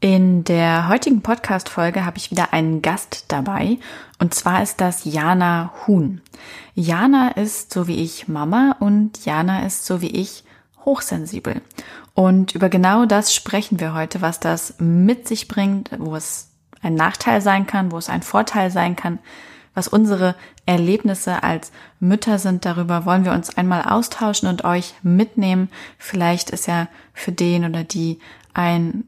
[0.00, 3.78] In der heutigen Podcast-Folge habe ich wieder einen Gast dabei
[4.18, 6.20] und zwar ist das Jana Huhn.
[6.74, 10.44] Jana ist so wie ich Mama und Jana ist so wie ich
[10.84, 11.62] hochsensibel.
[12.12, 16.50] Und über genau das sprechen wir heute, was das mit sich bringt, wo es
[16.82, 19.18] ein Nachteil sein kann, wo es ein Vorteil sein kann,
[19.72, 20.34] was unsere
[20.66, 22.66] Erlebnisse als Mütter sind.
[22.66, 25.70] Darüber wollen wir uns einmal austauschen und euch mitnehmen.
[25.96, 28.18] Vielleicht ist ja für den oder die
[28.52, 29.04] ein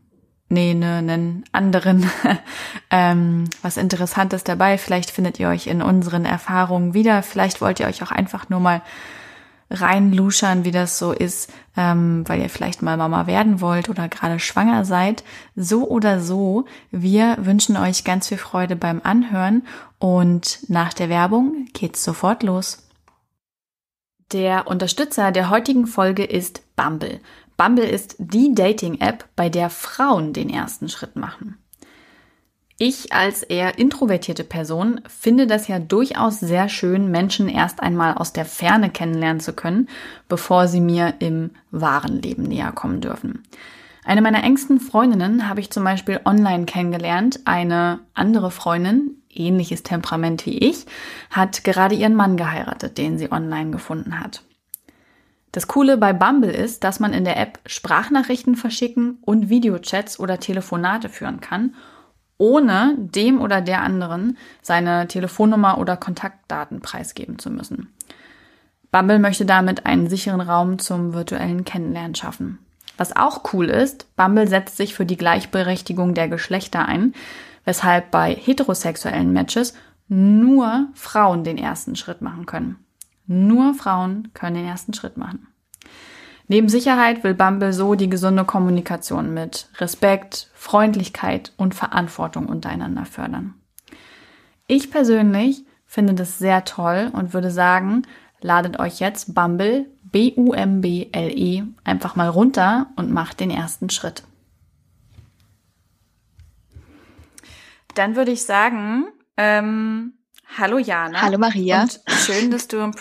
[0.48, 2.10] nee, ne, einen anderen
[2.90, 4.78] ähm, was Interessantes dabei.
[4.78, 7.22] Vielleicht findet ihr euch in unseren Erfahrungen wieder.
[7.22, 8.82] Vielleicht wollt ihr euch auch einfach nur mal
[9.70, 14.38] reinluschern, wie das so ist, ähm, weil ihr vielleicht mal Mama werden wollt oder gerade
[14.38, 15.24] schwanger seid.
[15.56, 19.66] So oder so, wir wünschen euch ganz viel Freude beim Anhören
[19.98, 22.88] und nach der Werbung geht's sofort los.
[24.32, 27.20] Der Unterstützer der heutigen Folge ist Bumble.
[27.58, 31.58] Bumble ist die Dating-App, bei der Frauen den ersten Schritt machen.
[32.78, 38.32] Ich als eher introvertierte Person finde das ja durchaus sehr schön, Menschen erst einmal aus
[38.32, 39.88] der Ferne kennenlernen zu können,
[40.28, 43.42] bevor sie mir im wahren Leben näher kommen dürfen.
[44.04, 47.40] Eine meiner engsten Freundinnen habe ich zum Beispiel online kennengelernt.
[47.44, 50.86] Eine andere Freundin, ähnliches Temperament wie ich,
[51.30, 54.44] hat gerade ihren Mann geheiratet, den sie online gefunden hat.
[55.52, 60.38] Das Coole bei Bumble ist, dass man in der App Sprachnachrichten verschicken und Videochats oder
[60.38, 61.74] Telefonate führen kann,
[62.36, 67.92] ohne dem oder der anderen seine Telefonnummer oder Kontaktdaten preisgeben zu müssen.
[68.92, 72.58] Bumble möchte damit einen sicheren Raum zum virtuellen Kennenlernen schaffen.
[72.96, 77.14] Was auch cool ist, Bumble setzt sich für die Gleichberechtigung der Geschlechter ein,
[77.64, 79.74] weshalb bei heterosexuellen Matches
[80.08, 82.76] nur Frauen den ersten Schritt machen können.
[83.28, 85.46] Nur Frauen können den ersten Schritt machen.
[86.48, 93.54] Neben Sicherheit will Bumble so die gesunde Kommunikation mit Respekt, Freundlichkeit und Verantwortung untereinander fördern.
[94.66, 98.02] Ich persönlich finde das sehr toll und würde sagen,
[98.40, 104.22] ladet euch jetzt Bumble, B-U-M-B-L-E, einfach mal runter und macht den ersten Schritt.
[107.94, 109.04] Dann würde ich sagen,
[109.36, 110.14] ähm,
[110.56, 111.20] Hallo Jana.
[111.20, 111.82] Hallo Maria.
[111.82, 112.94] Und schön, dass du im,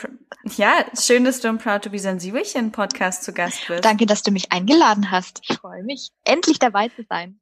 [0.57, 3.85] ja, schön, dass du im Proud to be Sensibelchen Podcast zu Gast bist.
[3.85, 5.41] Danke, dass du mich eingeladen hast.
[5.47, 7.39] Ich freue mich, endlich dabei zu sein.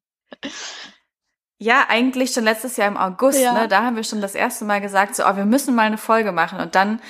[1.58, 3.54] Ja, eigentlich schon letztes Jahr im August, ja.
[3.54, 3.68] ne?
[3.68, 6.32] Da haben wir schon das erste Mal gesagt, so, oh, wir müssen mal eine Folge
[6.32, 6.60] machen.
[6.60, 7.02] Und dann,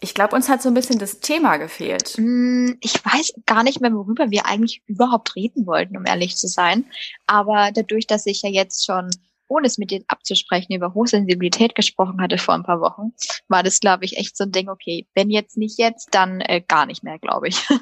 [0.00, 2.14] ich glaube, uns hat so ein bisschen das Thema gefehlt.
[2.18, 6.46] Mm, ich weiß gar nicht mehr, worüber wir eigentlich überhaupt reden wollten, um ehrlich zu
[6.46, 6.84] sein.
[7.26, 9.10] Aber dadurch, dass ich ja jetzt schon
[9.50, 13.12] ohne es mit denen abzusprechen, über Hochsensibilität gesprochen hatte vor ein paar Wochen,
[13.48, 16.62] war das, glaube ich, echt so ein Ding, okay, wenn jetzt nicht jetzt, dann äh,
[16.66, 17.68] gar nicht mehr, glaube ich.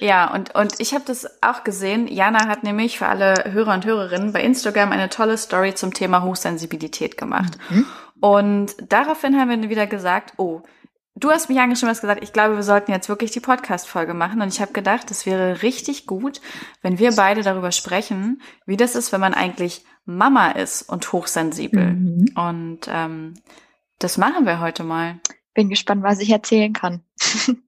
[0.00, 2.08] Ja, und, und ich habe das auch gesehen.
[2.08, 6.22] Jana hat nämlich für alle Hörer und Hörerinnen bei Instagram eine tolle Story zum Thema
[6.22, 7.58] Hochsensibilität gemacht.
[7.68, 7.86] Mhm.
[8.20, 10.62] Und daraufhin haben wir wieder gesagt, oh,
[11.16, 14.40] du hast mich angeschrieben, hast gesagt, ich glaube, wir sollten jetzt wirklich die Podcast-Folge machen.
[14.40, 16.40] Und ich habe gedacht, es wäre richtig gut,
[16.82, 21.92] wenn wir beide darüber sprechen, wie das ist, wenn man eigentlich Mama ist und hochsensibel.
[21.92, 22.32] Mhm.
[22.34, 23.34] Und ähm,
[23.98, 25.20] das machen wir heute mal.
[25.54, 27.02] Bin gespannt, was ich erzählen kann.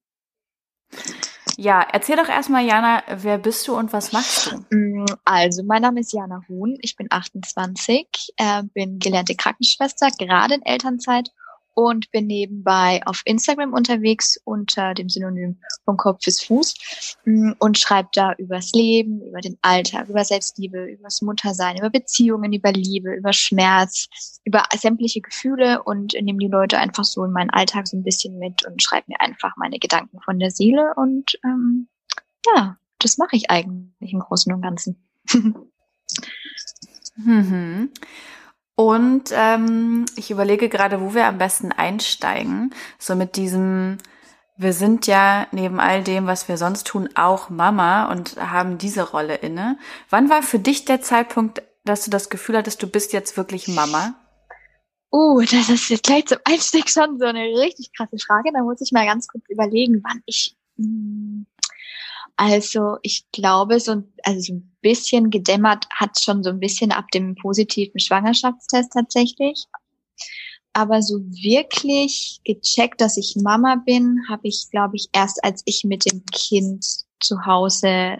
[1.57, 4.77] ja, erzähl doch erstmal, Jana, wer bist du und was machst du?
[4.77, 8.07] Mm, also, mein Name ist Jana Huhn, ich bin 28,
[8.37, 11.31] äh, bin gelernte Krankenschwester, gerade in Elternzeit
[11.75, 17.79] und bin nebenbei auf Instagram unterwegs unter dem Synonym vom Kopf bis Fuß mm, und
[17.79, 23.15] schreibe da übers Leben, über den Alltag, über Selbstliebe, übers Muttersein, über Beziehungen, über Liebe,
[23.15, 24.09] über Schmerz,
[24.45, 28.39] über sämtliche Gefühle und nehme die Leute einfach so in meinen Alltag so ein bisschen
[28.39, 31.89] mit und schreibe mir einfach meine Gedanken von der Seele und ähm,
[32.47, 35.03] ja, das mache ich eigentlich im Großen und Ganzen.
[37.17, 37.91] Mhm.
[38.75, 42.75] Und ähm, ich überlege gerade, wo wir am besten einsteigen.
[42.99, 43.99] So mit diesem,
[44.57, 49.11] wir sind ja neben all dem, was wir sonst tun, auch Mama und haben diese
[49.11, 49.79] Rolle inne.
[50.09, 53.69] Wann war für dich der Zeitpunkt, dass du das Gefühl hattest, du bist jetzt wirklich
[53.69, 54.15] Mama?
[55.13, 58.51] Uh, das ist jetzt gleich zum Einstieg schon so eine richtig krasse Frage.
[58.55, 60.57] Da muss ich mal ganz kurz überlegen, wann ich.
[60.79, 61.47] Hm,
[62.45, 67.05] also ich glaube, so, also so ein bisschen gedämmert hat schon so ein bisschen ab
[67.15, 69.67] dem positiven Schwangerschaftstest tatsächlich.
[70.73, 75.85] Aber so wirklich gecheckt, dass ich Mama bin, habe ich, glaube ich, erst als ich
[75.85, 76.85] mit dem Kind
[77.21, 78.17] zu Hause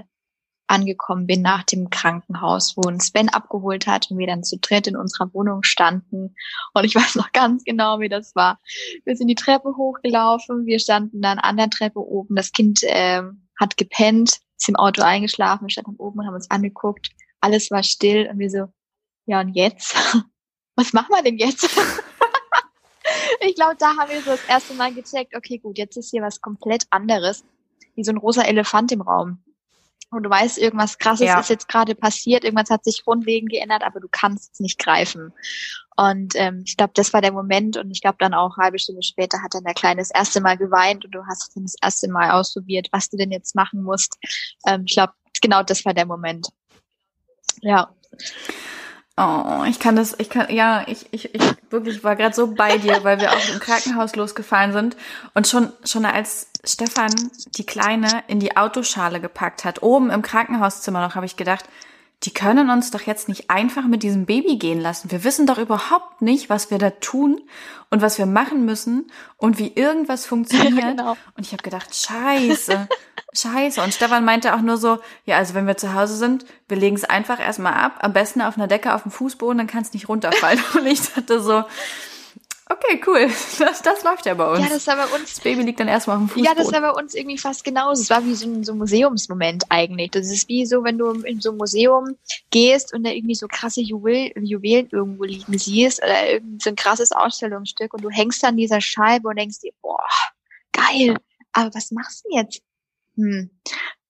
[0.73, 4.87] angekommen bin nach dem Krankenhaus, wo uns Sven abgeholt hat und wir dann zu dritt
[4.87, 6.35] in unserer Wohnung standen.
[6.73, 8.59] Und ich weiß noch ganz genau, wie das war.
[9.05, 12.35] Wir sind die Treppe hochgelaufen, wir standen dann an der Treppe oben.
[12.35, 13.23] Das Kind äh,
[13.61, 17.11] hat gepennt, ist im Auto eingeschlafen, wir standen oben und haben uns angeguckt.
[17.41, 18.67] Alles war still und wir so,
[19.27, 19.95] ja und jetzt?
[20.77, 21.65] Was machen wir denn jetzt?
[23.41, 26.23] ich glaube, da haben wir so das erste Mal gecheckt, okay, gut, jetzt ist hier
[26.23, 27.45] was komplett anderes,
[27.95, 29.45] wie so ein rosa Elefant im Raum
[30.13, 31.41] und du weißt, irgendwas krasses ja.
[31.41, 35.33] ist jetzt gerade passiert, irgendwas hat sich grundlegend geändert, aber du kannst es nicht greifen.
[35.97, 39.03] Und ähm, ich glaube, das war der Moment und ich glaube dann auch halbe Stunde
[39.03, 42.11] später hat dann der Kleine das erste Mal geweint und du hast dann das erste
[42.11, 44.19] Mal ausprobiert, was du denn jetzt machen musst.
[44.67, 46.49] Ähm, ich glaube, genau das war der Moment.
[47.61, 47.95] Ja.
[49.19, 52.79] Oh, ich kann das, ich kann, ja, ich, ich, ich wirklich war gerade so bei
[52.79, 54.97] dir, weil wir auch im Krankenhaus losgefahren sind
[55.35, 57.13] und schon, schon als Stefan
[57.59, 61.67] die Kleine in die Autoschale gepackt hat, oben im Krankenhauszimmer noch, habe ich gedacht,
[62.23, 65.11] die können uns doch jetzt nicht einfach mit diesem Baby gehen lassen.
[65.11, 67.41] Wir wissen doch überhaupt nicht, was wir da tun
[67.91, 70.73] und was wir machen müssen und wie irgendwas funktioniert.
[70.75, 71.17] Ja, genau.
[71.37, 72.89] Und ich habe gedacht, scheiße,
[73.33, 73.83] scheiße.
[73.83, 76.97] Und Stefan meinte auch nur so, ja, also wenn wir zu Hause sind, wir legen
[76.97, 79.93] es einfach erstmal ab, am besten auf einer Decke auf dem Fußboden, dann kann es
[79.93, 80.63] nicht runterfallen.
[80.75, 81.65] Und ich dachte so,
[82.73, 83.29] Okay, cool.
[83.59, 84.61] Das, das läuft ja bei uns.
[84.61, 85.35] Ja, das war bei uns.
[85.35, 86.45] Das Baby liegt dann erstmal auf dem Fußboden.
[86.45, 88.01] Ja, das war bei uns irgendwie fast genauso.
[88.01, 90.13] Es war wie so ein, so ein Museumsmoment eigentlich.
[90.13, 92.17] Das ist wie so, wenn du in so ein Museum
[92.51, 96.77] gehst und da irgendwie so krasse Juwel, Juwelen irgendwo liegen siehst oder irgend so ein
[96.77, 100.07] krasses Ausstellungsstück und du hängst an dieser Scheibe und denkst dir, boah,
[100.73, 101.17] geil.
[101.53, 102.63] Aber was machst du jetzt?
[103.17, 103.51] Hm.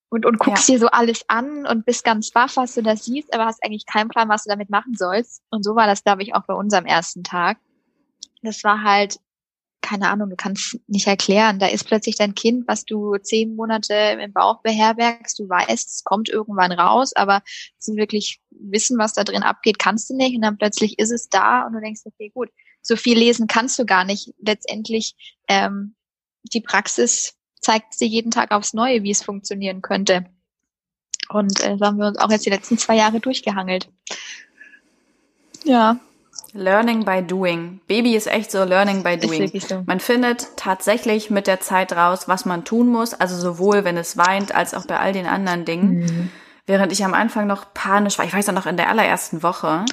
[0.09, 0.75] Und, und guckst ja.
[0.75, 3.87] dir so alles an und bist ganz baff, was du da siehst, aber hast eigentlich
[3.87, 5.43] keinen Plan, was du damit machen sollst.
[5.49, 7.57] Und so war das, glaube ich, auch bei unserem ersten Tag
[8.43, 9.19] das war halt,
[9.81, 11.59] keine Ahnung, du kannst nicht erklären.
[11.59, 15.39] Da ist plötzlich dein Kind, was du zehn Monate im Bauch beherbergst.
[15.39, 17.43] Du weißt, es kommt irgendwann raus, aber
[17.79, 20.37] zu wirklich wissen, was da drin abgeht, kannst du nicht.
[20.37, 22.51] Und dann plötzlich ist es da und du denkst, okay, gut,
[22.81, 24.33] so viel lesen kannst du gar nicht.
[24.39, 25.15] Letztendlich,
[25.49, 25.97] ähm,
[26.53, 30.27] die Praxis zeigt dir jeden Tag aufs Neue, wie es funktionieren könnte.
[31.29, 33.89] Und äh, so haben wir uns auch jetzt die letzten zwei Jahre durchgehangelt.
[35.65, 35.97] Ja.
[36.53, 37.81] Learning by doing.
[37.87, 39.51] Baby ist echt so Learning by doing.
[39.59, 39.85] So.
[39.87, 43.15] Man findet tatsächlich mit der Zeit raus, was man tun muss.
[43.15, 46.01] Also sowohl, wenn es weint, als auch bei all den anderen Dingen.
[46.01, 46.31] Mhm.
[46.67, 49.85] Während ich am Anfang noch panisch war, ich weiß auch noch in der allerersten Woche,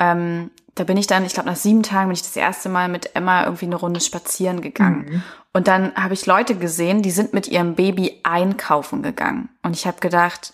[0.00, 2.88] ähm, da bin ich dann, ich glaube nach sieben Tagen bin ich das erste Mal
[2.88, 5.06] mit Emma irgendwie eine Runde spazieren gegangen.
[5.08, 5.22] Mhm.
[5.52, 9.48] Und dann habe ich Leute gesehen, die sind mit ihrem Baby einkaufen gegangen.
[9.62, 10.52] Und ich habe gedacht,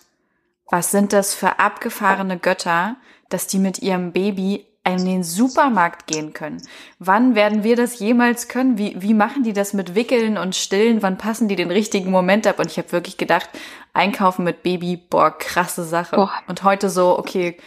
[0.69, 2.97] was sind das für abgefahrene Götter,
[3.29, 6.61] dass die mit ihrem Baby in den Supermarkt gehen können.
[6.97, 8.77] Wann werden wir das jemals können?
[8.77, 11.01] Wie, wie machen die das mit Wickeln und Stillen?
[11.03, 12.59] Wann passen die den richtigen Moment ab?
[12.59, 13.49] Und ich habe wirklich gedacht,
[13.93, 16.15] einkaufen mit Baby, boah, krasse Sache.
[16.15, 16.31] Boah.
[16.47, 17.57] Und heute so, okay,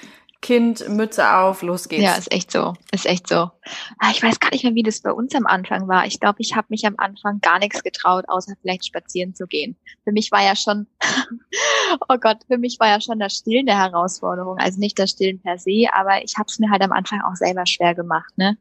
[0.43, 2.03] Kind, Mütze auf, los geht's.
[2.03, 2.73] Ja, ist echt so.
[2.93, 3.51] Ist echt so.
[3.99, 6.07] Ah, ich weiß gar nicht mehr, wie das bei uns am Anfang war.
[6.07, 9.77] Ich glaube, ich habe mich am Anfang gar nichts getraut, außer vielleicht spazieren zu gehen.
[10.03, 10.87] Für mich war ja schon,
[12.09, 14.57] oh Gott, für mich war ja schon das Stillen der Herausforderung.
[14.57, 17.37] Also nicht das Stillen per se, aber ich habe es mir halt am Anfang auch
[17.37, 18.33] selber schwer gemacht.
[18.37, 18.57] Ne?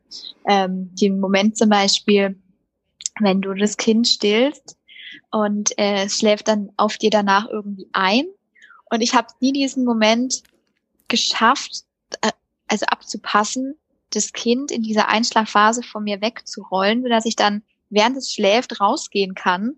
[0.49, 2.37] Ähm, den Moment zum Beispiel,
[3.21, 4.77] wenn du das Kind stillst
[5.31, 8.25] und äh, es schläft dann auf dir danach irgendwie ein.
[8.91, 10.43] Und ich habe nie diesen Moment
[11.09, 11.83] geschafft,
[12.21, 12.31] äh,
[12.67, 13.75] also abzupassen,
[14.11, 19.35] das Kind in dieser Einschlafphase von mir wegzurollen, sodass ich dann, während es schläft, rausgehen
[19.35, 19.75] kann,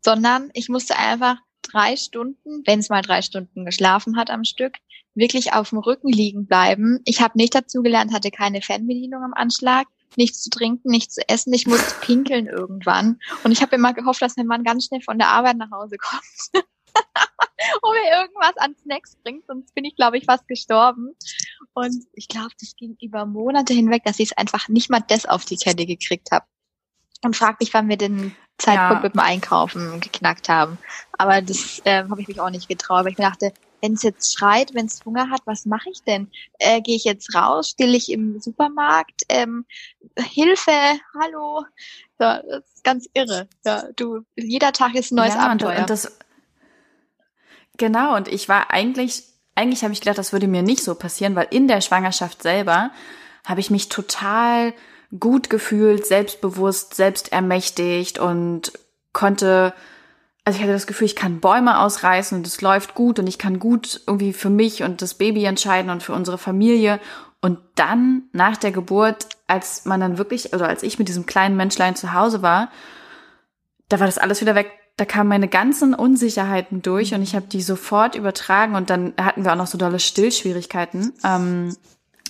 [0.00, 4.74] sondern ich musste einfach drei Stunden, wenn es mal drei Stunden geschlafen hat am Stück,
[5.14, 7.00] wirklich auf dem Rücken liegen bleiben.
[7.04, 11.28] Ich habe nicht dazu gelernt, hatte keine Fernbedienung am Anschlag, nichts zu trinken, nichts zu
[11.28, 11.52] essen.
[11.52, 13.20] Ich musste pinkeln irgendwann.
[13.44, 15.96] Und ich habe immer gehofft, dass mein Mann ganz schnell von der Arbeit nach Hause
[15.98, 16.64] kommt.
[17.82, 21.14] und mir irgendwas an Snacks bringt, sonst bin ich, glaube ich, fast gestorben.
[21.74, 25.26] Und ich glaube, das ging über Monate hinweg, dass ich es einfach nicht mal das
[25.26, 26.46] auf die Kette gekriegt habe.
[27.22, 29.02] Und frag mich, wann wir den Zeitpunkt ja.
[29.02, 30.78] mit dem Einkaufen geknackt haben.
[31.12, 34.02] Aber das ähm, habe ich mich auch nicht getraut, weil ich mir dachte, wenn es
[34.02, 36.30] jetzt schreit, wenn es Hunger hat, was mache ich denn?
[36.58, 37.70] Äh, Gehe ich jetzt raus?
[37.70, 39.22] Still ich im Supermarkt?
[39.28, 39.64] Ähm,
[40.18, 40.72] Hilfe,
[41.18, 41.64] hallo.
[42.18, 43.48] Ja, das ist ganz irre.
[43.64, 45.70] Ja, du, jeder Tag ist ein neues ja, Abenteuer.
[45.70, 46.18] Und, und das,
[47.80, 49.24] genau, und ich war eigentlich,
[49.56, 52.92] eigentlich habe ich gedacht, das würde mir nicht so passieren, weil in der Schwangerschaft selber
[53.44, 54.72] habe ich mich total
[55.18, 58.72] gut gefühlt, selbstbewusst, selbstermächtigt und
[59.12, 59.74] konnte,
[60.44, 63.38] also ich hatte das Gefühl, ich kann Bäume ausreißen und es läuft gut und ich
[63.38, 67.00] kann gut irgendwie für mich und das Baby entscheiden und für unsere Familie.
[67.40, 71.56] Und dann nach der Geburt, als man dann wirklich, oder als ich mit diesem kleinen
[71.56, 72.70] Menschlein zu Hause war,
[73.88, 74.70] da war das alles wieder weg.
[75.00, 79.46] Da kamen meine ganzen Unsicherheiten durch und ich habe die sofort übertragen und dann hatten
[79.46, 81.14] wir auch noch so dolle Stillschwierigkeiten.
[81.24, 81.74] Ähm,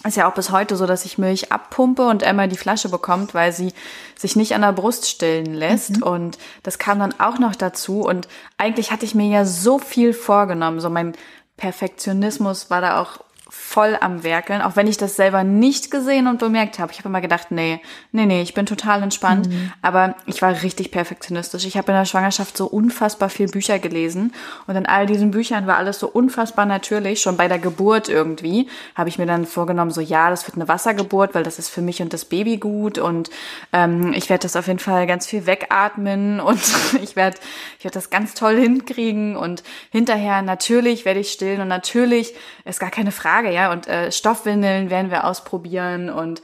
[0.04, 3.34] ist ja auch bis heute so, dass ich Milch abpumpe und Emma die Flasche bekommt,
[3.34, 3.72] weil sie
[4.16, 5.96] sich nicht an der Brust stillen lässt.
[5.96, 6.02] Mhm.
[6.04, 8.02] Und das kam dann auch noch dazu.
[8.02, 10.78] Und eigentlich hatte ich mir ja so viel vorgenommen.
[10.78, 11.16] So mein
[11.56, 13.18] Perfektionismus war da auch
[13.50, 16.92] voll am Werkeln, auch wenn ich das selber nicht gesehen und bemerkt habe.
[16.92, 17.80] Ich habe immer gedacht, nee,
[18.12, 19.48] nee, nee, ich bin total entspannt.
[19.48, 19.72] Mhm.
[19.82, 21.64] Aber ich war richtig perfektionistisch.
[21.64, 24.32] Ich habe in der Schwangerschaft so unfassbar viel Bücher gelesen
[24.66, 27.20] und in all diesen Büchern war alles so unfassbar natürlich.
[27.20, 30.68] Schon bei der Geburt irgendwie habe ich mir dann vorgenommen, so ja, das wird eine
[30.68, 33.30] Wassergeburt, weil das ist für mich und das Baby gut und
[33.72, 36.60] ähm, ich werde das auf jeden Fall ganz viel wegatmen und
[37.02, 37.36] ich werde
[37.78, 42.80] ich werde das ganz toll hinkriegen und hinterher natürlich werde ich stillen und natürlich ist
[42.80, 46.42] gar keine Frage, ja, und äh, Stoffwindeln werden wir ausprobieren und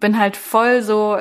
[0.00, 1.18] bin halt voll so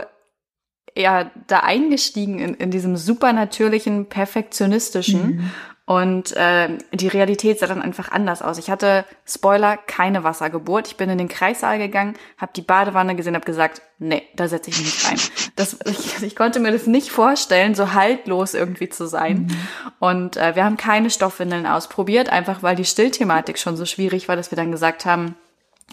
[0.96, 5.38] ja da eingestiegen in, in diesem supernatürlichen, perfektionistischen.
[5.38, 5.52] Mhm.
[5.86, 8.58] Und äh, die Realität sah dann einfach anders aus.
[8.58, 10.88] Ich hatte, Spoiler, keine Wassergeburt.
[10.88, 14.70] Ich bin in den Kreissaal gegangen, habe die Badewanne gesehen, habe gesagt, nee, da setze
[14.70, 15.52] ich mich nicht rein.
[15.58, 19.48] Das, ich, ich, konnte mir das nicht vorstellen, so haltlos irgendwie zu sein.
[19.48, 19.58] Mhm.
[20.00, 24.38] Und äh, wir haben keine Stoffwindeln ausprobiert, einfach weil die Stillthematik schon so schwierig war,
[24.38, 25.36] dass wir dann gesagt haben,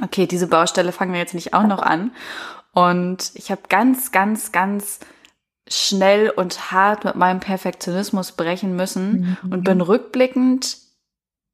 [0.05, 2.13] okay, diese Baustelle fangen wir jetzt nicht auch noch an.
[2.73, 5.01] Und ich habe ganz, ganz, ganz
[5.71, 9.53] schnell und hart mit meinem Perfektionismus brechen müssen mhm.
[9.53, 10.77] und bin rückblickend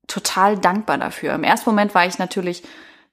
[0.06, 1.34] total dankbar dafür.
[1.34, 2.62] Im ersten Moment war ich natürlich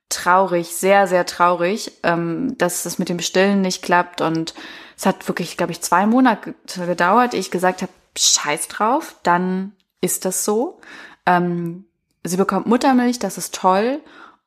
[0.10, 4.22] traurig, sehr, sehr traurig, ähm, dass es mit dem Stillen nicht klappt.
[4.22, 4.54] Und
[4.96, 10.26] es hat wirklich, glaube ich, zwei Monate gedauert, ich gesagt habe, scheiß drauf, dann ist
[10.26, 10.80] das so.
[11.26, 11.86] Ähm,
[12.24, 14.02] sie bekommt Muttermilch, das ist toll.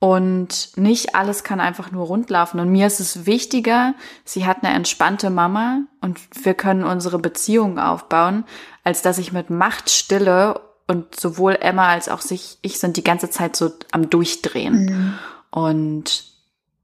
[0.07, 2.61] Und nicht alles kann einfach nur rundlaufen.
[2.61, 3.95] Und mir ist es wichtiger,
[4.25, 8.45] sie hat eine entspannte Mama und wir können unsere Beziehung aufbauen,
[8.85, 13.03] als dass ich mit Macht stille und sowohl Emma als auch sich, ich sind die
[13.03, 14.85] ganze Zeit so am Durchdrehen.
[14.85, 15.15] Mhm.
[15.51, 16.25] Und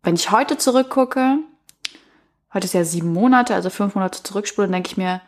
[0.02, 1.38] wenn ich heute zurückgucke,
[2.52, 5.20] heute ist ja sieben Monate, also fünf Monate zurückspule, denke ich mir,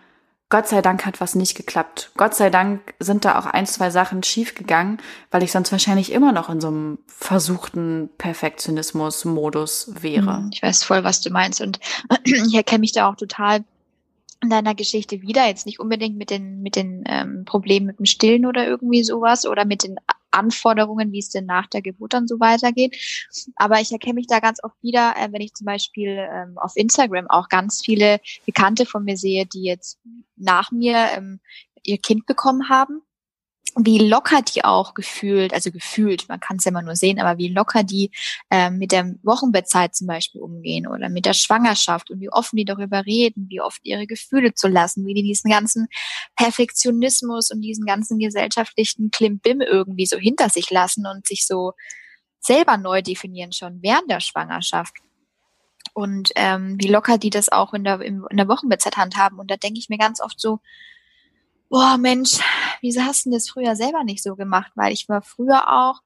[0.50, 2.12] Gott sei Dank hat was nicht geklappt.
[2.16, 4.98] Gott sei Dank sind da auch ein, zwei Sachen schiefgegangen,
[5.30, 10.36] weil ich sonst wahrscheinlich immer noch in so einem versuchten Perfektionismus-Modus wäre.
[10.36, 11.60] Hm, ich weiß voll, was du meinst.
[11.60, 11.80] Und
[12.24, 13.64] ich erkenne mich da auch total
[14.42, 15.46] in deiner Geschichte wieder.
[15.46, 19.46] Jetzt nicht unbedingt mit den, mit den ähm, Problemen mit dem Stillen oder irgendwie sowas
[19.46, 19.96] oder mit den
[20.34, 22.96] Anforderungen, wie es denn nach der Geburt dann so weitergeht.
[23.56, 26.72] Aber ich erkenne mich da ganz oft wieder, äh, wenn ich zum Beispiel ähm, auf
[26.76, 29.98] Instagram auch ganz viele Bekannte von mir sehe, die jetzt
[30.36, 31.40] nach mir ähm,
[31.82, 33.02] ihr Kind bekommen haben
[33.76, 37.38] wie locker die auch gefühlt, also gefühlt, man kann es ja immer nur sehen, aber
[37.38, 38.10] wie locker die
[38.50, 42.64] ähm, mit der Wochenbettzeit zum Beispiel umgehen oder mit der Schwangerschaft und wie offen die
[42.64, 45.88] darüber reden, wie oft ihre Gefühle zu lassen, wie die diesen ganzen
[46.36, 51.72] Perfektionismus und diesen ganzen gesellschaftlichen Klimbim irgendwie so hinter sich lassen und sich so
[52.40, 54.94] selber neu definieren schon während der Schwangerschaft.
[55.94, 59.38] Und ähm, wie locker die das auch in der, in der Wochenbettzeit handhaben.
[59.38, 60.58] Und da denke ich mir ganz oft so,
[61.68, 62.38] boah Mensch,
[62.84, 64.70] wieso hast du das früher selber nicht so gemacht?
[64.74, 66.02] Weil ich war früher auch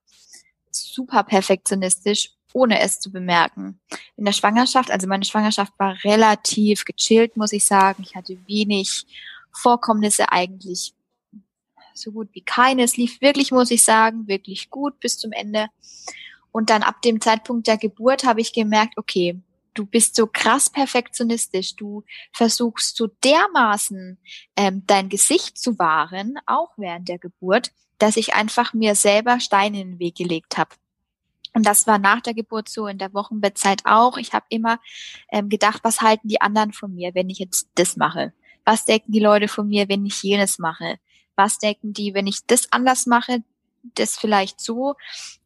[0.70, 3.80] super perfektionistisch, ohne es zu bemerken.
[4.16, 8.04] In der Schwangerschaft, also meine Schwangerschaft war relativ gechillt, muss ich sagen.
[8.06, 9.06] Ich hatte wenig
[9.52, 10.94] Vorkommnisse eigentlich
[11.94, 12.84] so gut wie keine.
[12.84, 15.66] Es lief wirklich, muss ich sagen, wirklich gut bis zum Ende.
[16.52, 19.40] Und dann ab dem Zeitpunkt der Geburt habe ich gemerkt, okay,
[19.78, 24.18] du bist so krass perfektionistisch, du versuchst so dermaßen
[24.56, 29.80] ähm, dein Gesicht zu wahren, auch während der Geburt, dass ich einfach mir selber Steine
[29.80, 30.70] in den Weg gelegt habe.
[31.54, 34.18] Und das war nach der Geburt so, in der Wochenbettzeit auch.
[34.18, 34.80] Ich habe immer
[35.32, 38.32] ähm, gedacht, was halten die anderen von mir, wenn ich jetzt das mache?
[38.64, 40.98] Was denken die Leute von mir, wenn ich jenes mache?
[41.36, 43.42] Was denken die, wenn ich das anders mache,
[43.82, 44.94] das vielleicht so?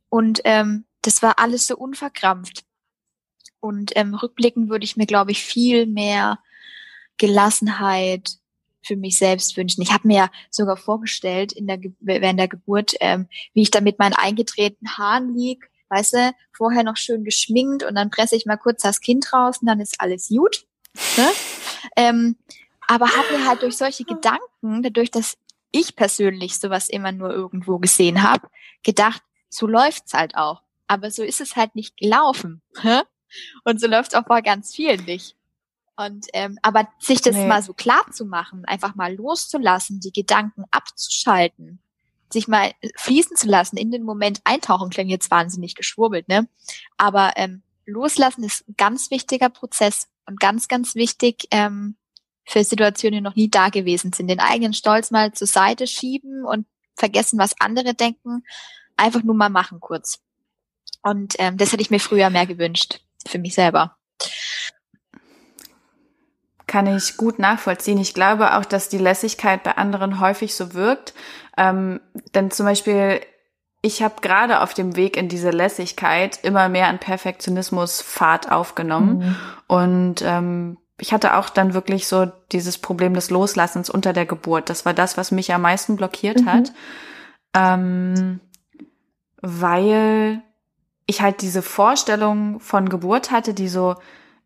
[0.08, 2.64] Und ähm, das war alles so unverkrampft.
[3.62, 6.40] Und ähm, rückblickend würde ich mir, glaube ich, viel mehr
[7.16, 8.38] Gelassenheit,
[8.84, 9.82] für mich selbst wünschen.
[9.82, 13.80] Ich habe mir ja sogar vorgestellt in der während der Geburt, ähm, wie ich da
[13.80, 18.44] mit meinen eingetretenen Haaren lieg, weißt du, vorher noch schön geschminkt und dann presse ich
[18.44, 20.66] mal kurz das Kind raus und dann ist alles gut.
[21.16, 21.28] Ne?
[21.96, 22.36] Ähm,
[22.88, 25.36] aber habe mir halt durch solche Gedanken, dadurch, dass
[25.70, 28.48] ich persönlich sowas immer nur irgendwo gesehen habe,
[28.82, 30.62] gedacht, so läuft's halt auch.
[30.86, 32.60] Aber so ist es halt nicht gelaufen.
[33.64, 35.36] Und so läuft's auch bei ganz vielen nicht.
[35.96, 37.46] Und ähm, aber sich das nee.
[37.46, 41.80] mal so klar zu machen, einfach mal loszulassen, die Gedanken abzuschalten,
[42.32, 46.48] sich mal fließen zu lassen, in den Moment eintauchen, klingt jetzt wahnsinnig geschwurbelt, ne?
[46.96, 51.96] Aber ähm, loslassen ist ein ganz wichtiger Prozess und ganz, ganz wichtig ähm,
[52.44, 54.28] für Situationen, die noch nie da gewesen sind.
[54.28, 58.44] Den eigenen Stolz mal zur Seite schieben und vergessen, was andere denken.
[58.96, 60.20] Einfach nur mal machen kurz.
[61.02, 63.96] Und ähm, das hätte ich mir früher mehr gewünscht, für mich selber
[66.72, 67.98] kann ich gut nachvollziehen.
[67.98, 71.12] Ich glaube auch, dass die Lässigkeit bei anderen häufig so wirkt.
[71.58, 72.00] Ähm,
[72.34, 73.20] denn zum Beispiel,
[73.82, 79.18] ich habe gerade auf dem Weg in diese Lässigkeit immer mehr an Perfektionismus Fahrt aufgenommen.
[79.18, 79.36] Mhm.
[79.66, 84.70] Und ähm, ich hatte auch dann wirklich so dieses Problem des Loslassens unter der Geburt.
[84.70, 86.46] Das war das, was mich am meisten blockiert mhm.
[86.46, 86.72] hat.
[87.54, 88.40] Ähm,
[89.42, 90.42] weil
[91.12, 93.96] ich halt diese Vorstellung von Geburt hatte, die so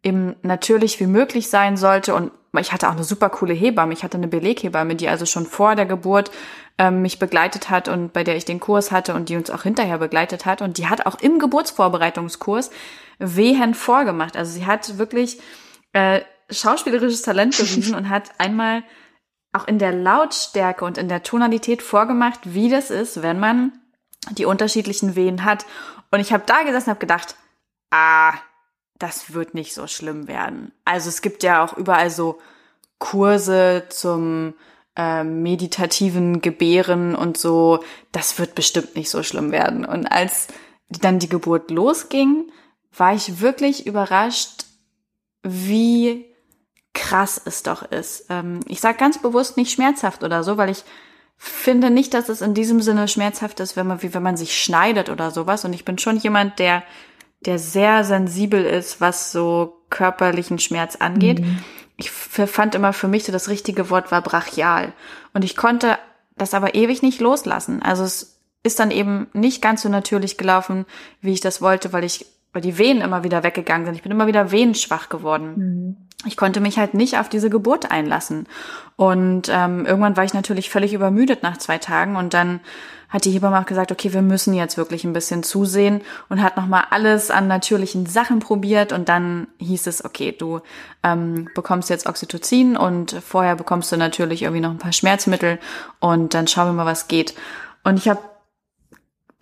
[0.03, 2.15] eben natürlich wie möglich sein sollte.
[2.15, 3.93] Und ich hatte auch eine super coole Hebamme.
[3.93, 6.31] Ich hatte eine Beleghebamme, die also schon vor der Geburt
[6.79, 9.63] ähm, mich begleitet hat und bei der ich den Kurs hatte und die uns auch
[9.63, 10.63] hinterher begleitet hat.
[10.63, 12.71] Und die hat auch im Geburtsvorbereitungskurs
[13.19, 14.37] vehend vorgemacht.
[14.37, 15.41] Also sie hat wirklich
[15.93, 16.21] äh,
[16.51, 18.83] schauspielerisches Talent bewiesen und hat einmal
[19.53, 23.73] auch in der Lautstärke und in der Tonalität vorgemacht, wie das ist, wenn man
[24.31, 25.65] die unterschiedlichen Wehen hat.
[26.11, 27.37] Und ich habe da gesessen und habe gedacht,
[27.91, 28.35] ah,
[28.99, 30.73] das wird nicht so schlimm werden.
[30.85, 32.41] Also es gibt ja auch überall so
[32.99, 34.55] Kurse zum
[34.97, 37.85] äh, meditativen Gebären und so.
[38.13, 39.85] Das wird bestimmt nicht so schlimm werden.
[39.85, 40.49] Und als
[40.89, 42.51] dann die Geburt losging,
[42.97, 44.65] war ich wirklich überrascht,
[45.43, 46.25] wie
[46.95, 48.27] krass es doch ist.
[48.31, 50.85] Ähm, ich sage ganz bewusst nicht schmerzhaft oder so, weil ich
[51.37, 54.57] finde nicht, dass es in diesem Sinne schmerzhaft ist, wenn man, wie wenn man sich
[54.57, 55.65] schneidet oder sowas.
[55.65, 56.83] Und ich bin schon jemand, der
[57.45, 61.41] der sehr sensibel ist, was so körperlichen Schmerz angeht.
[61.41, 61.59] Mhm.
[61.97, 64.93] Ich fand immer für mich so das richtige Wort war brachial.
[65.33, 65.99] Und ich konnte
[66.37, 67.83] das aber ewig nicht loslassen.
[67.83, 70.85] Also es ist dann eben nicht ganz so natürlich gelaufen,
[71.21, 73.95] wie ich das wollte, weil ich, weil die Wehen immer wieder weggegangen sind.
[73.95, 75.55] Ich bin immer wieder wehenschwach geworden.
[75.57, 76.06] Mhm.
[76.25, 78.47] Ich konnte mich halt nicht auf diese Geburt einlassen.
[78.97, 82.61] Und ähm, irgendwann war ich natürlich völlig übermüdet nach zwei Tagen und dann
[83.09, 86.57] hat die Hebamme auch gesagt, okay, wir müssen jetzt wirklich ein bisschen zusehen und hat
[86.57, 90.61] nochmal alles an natürlichen Sachen probiert und dann hieß es, okay, du
[91.03, 95.59] ähm, bekommst jetzt Oxytocin und vorher bekommst du natürlich irgendwie noch ein paar Schmerzmittel
[96.01, 97.35] und dann schauen wir mal, was geht.
[97.85, 98.21] Und ich habe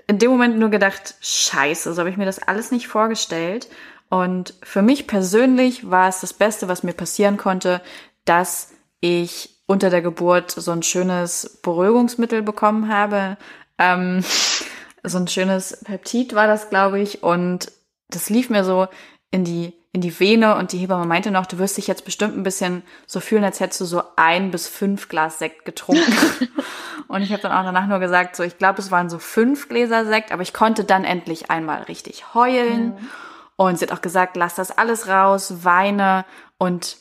[0.06, 3.68] in dem Moment nur gedacht, scheiße, so habe ich mir das alles nicht vorgestellt.
[4.14, 7.80] Und für mich persönlich war es das Beste, was mir passieren konnte,
[8.24, 13.36] dass ich unter der Geburt so ein schönes Beruhigungsmittel bekommen habe.
[13.76, 14.22] Ähm,
[15.02, 17.24] so ein schönes Peptid war das, glaube ich.
[17.24, 17.72] Und
[18.08, 18.86] das lief mir so
[19.32, 22.36] in die, in die Vene und die Hebamme meinte noch, du wirst dich jetzt bestimmt
[22.36, 26.14] ein bisschen so fühlen, als hättest du so ein bis fünf Glas Sekt getrunken.
[27.08, 29.68] und ich habe dann auch danach nur gesagt, so ich glaube, es waren so fünf
[29.68, 32.90] Gläser Sekt, aber ich konnte dann endlich einmal richtig heulen.
[32.90, 33.08] Mhm.
[33.56, 36.24] Und sie hat auch gesagt, lass das alles raus, weine
[36.58, 36.98] und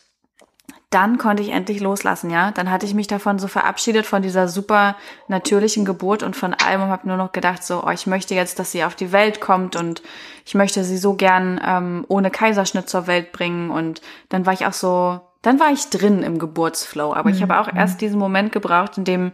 [0.93, 2.51] dann konnte ich endlich loslassen, ja.
[2.51, 4.95] Dann hatte ich mich davon so verabschiedet von dieser super
[5.27, 8.59] natürlichen Geburt und von allem und habe nur noch gedacht, so, oh, ich möchte jetzt,
[8.59, 10.03] dass sie auf die Welt kommt und
[10.45, 13.71] ich möchte sie so gern ähm, ohne Kaiserschnitt zur Welt bringen.
[13.71, 17.11] Und dann war ich auch so, dann war ich drin im Geburtsflow.
[17.13, 17.35] Aber mhm.
[17.35, 19.31] ich habe auch erst diesen Moment gebraucht, in dem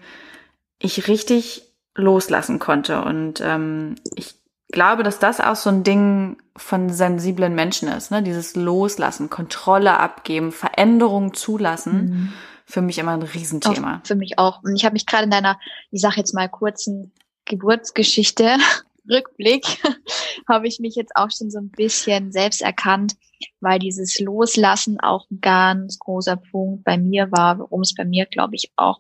[0.80, 3.02] ich richtig loslassen konnte.
[3.02, 4.39] Und ähm, ich
[4.72, 8.22] glaube, dass das auch so ein Ding von sensiblen Menschen ist, ne?
[8.24, 11.94] Dieses Loslassen, Kontrolle abgeben, Veränderung zulassen.
[11.94, 12.34] Mhm.
[12.66, 13.98] Für mich immer ein Riesenthema.
[13.98, 14.62] Auch für mich auch.
[14.62, 17.12] Und ich habe mich gerade in deiner, ich sage jetzt mal kurzen
[17.46, 18.58] Geburtsgeschichte,
[19.10, 19.66] Rückblick,
[20.48, 23.16] habe ich mich jetzt auch schon so ein bisschen selbst erkannt,
[23.60, 28.28] weil dieses Loslassen auch ein ganz großer Punkt bei mir war, warum es bei mir,
[28.28, 29.00] glaube ich, auch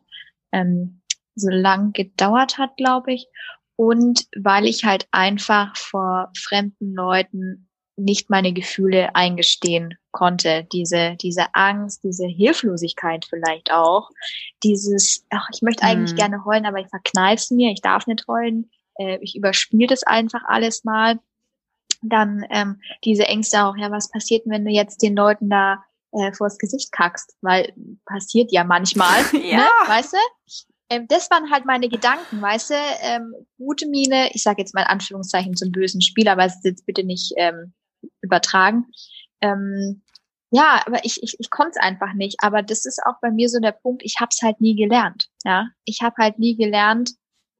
[0.51, 1.01] ähm,
[1.35, 3.27] so lang gedauert hat, glaube ich
[3.79, 10.67] und weil ich halt einfach vor fremden Leuten nicht meine Gefühle eingestehen konnte.
[10.73, 14.09] Diese, diese Angst, diese Hilflosigkeit vielleicht auch.
[14.65, 16.17] Dieses, ach, ich möchte eigentlich mhm.
[16.17, 18.69] gerne heulen, aber ich verkneife mir, ich darf nicht heulen.
[18.95, 21.17] Äh, ich überspiele das einfach alles mal.
[22.01, 26.33] Dann ähm, diese Ängste auch, ja, was passiert, wenn du jetzt den Leuten da äh,
[26.33, 27.71] vors Gesicht kackst, weil
[28.05, 29.59] passiert ja manchmal, ja.
[29.59, 30.17] Ne, weißt du?
[30.89, 32.75] Ähm, das waren halt meine Gedanken, weißt du?
[33.01, 36.65] Ähm, gute Miene, ich sage jetzt mal in Anführungszeichen zum bösen Spiel, aber es ist
[36.65, 37.73] jetzt bitte nicht ähm,
[38.21, 38.85] übertragen.
[39.41, 40.01] Ähm,
[40.51, 42.37] ja, aber ich, ich, ich konnte es einfach nicht.
[42.41, 45.29] Aber das ist auch bei mir so der Punkt, ich habe es halt nie gelernt.
[45.45, 47.11] Ja, Ich habe halt nie gelernt,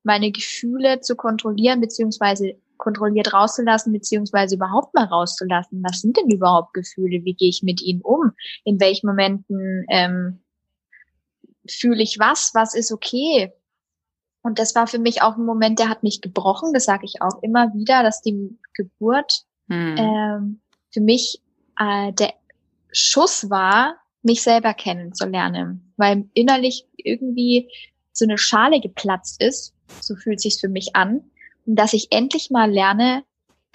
[0.04, 5.84] meine Gefühle zu kontrollieren, beziehungsweise kontrolliert rauszulassen, beziehungsweise überhaupt mal rauszulassen.
[5.84, 7.24] Was sind denn überhaupt Gefühle?
[7.26, 8.32] Wie gehe ich mit ihnen um?
[8.64, 10.42] In welchen Momenten ähm,
[11.68, 12.52] fühle ich was?
[12.54, 13.54] Was ist okay?
[14.42, 16.74] Und das war für mich auch ein Moment, der hat mich gebrochen.
[16.74, 19.96] Das sage ich auch immer wieder, dass die Geburt hm.
[19.98, 21.42] ähm, für mich
[21.78, 22.34] äh, der
[22.92, 27.70] Schuss war, mich selber kennenzulernen, weil innerlich irgendwie
[28.12, 31.30] so eine Schale geplatzt ist, so fühlt sich's für mich an,
[31.66, 33.24] und dass ich endlich mal lerne,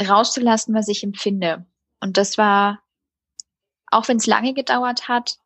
[0.03, 1.65] rauszulassen, was ich empfinde.
[2.01, 2.81] Und das war,
[3.87, 5.39] auch wenn es lange gedauert hat,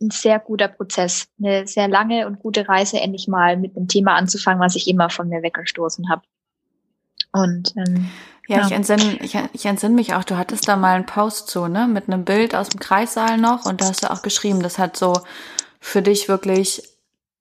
[0.00, 4.14] ein sehr guter Prozess, eine sehr lange und gute Reise, endlich mal mit einem Thema
[4.16, 6.22] anzufangen, was ich immer von mir weggestoßen habe.
[7.32, 8.10] Und ähm,
[8.46, 11.50] ja, ja, ich entsinne, ich, ich entsinne mich auch, du hattest da mal einen Post
[11.50, 14.62] so, ne, mit einem Bild aus dem Kreissaal noch und da hast du auch geschrieben,
[14.62, 15.14] das hat so
[15.80, 16.82] für dich wirklich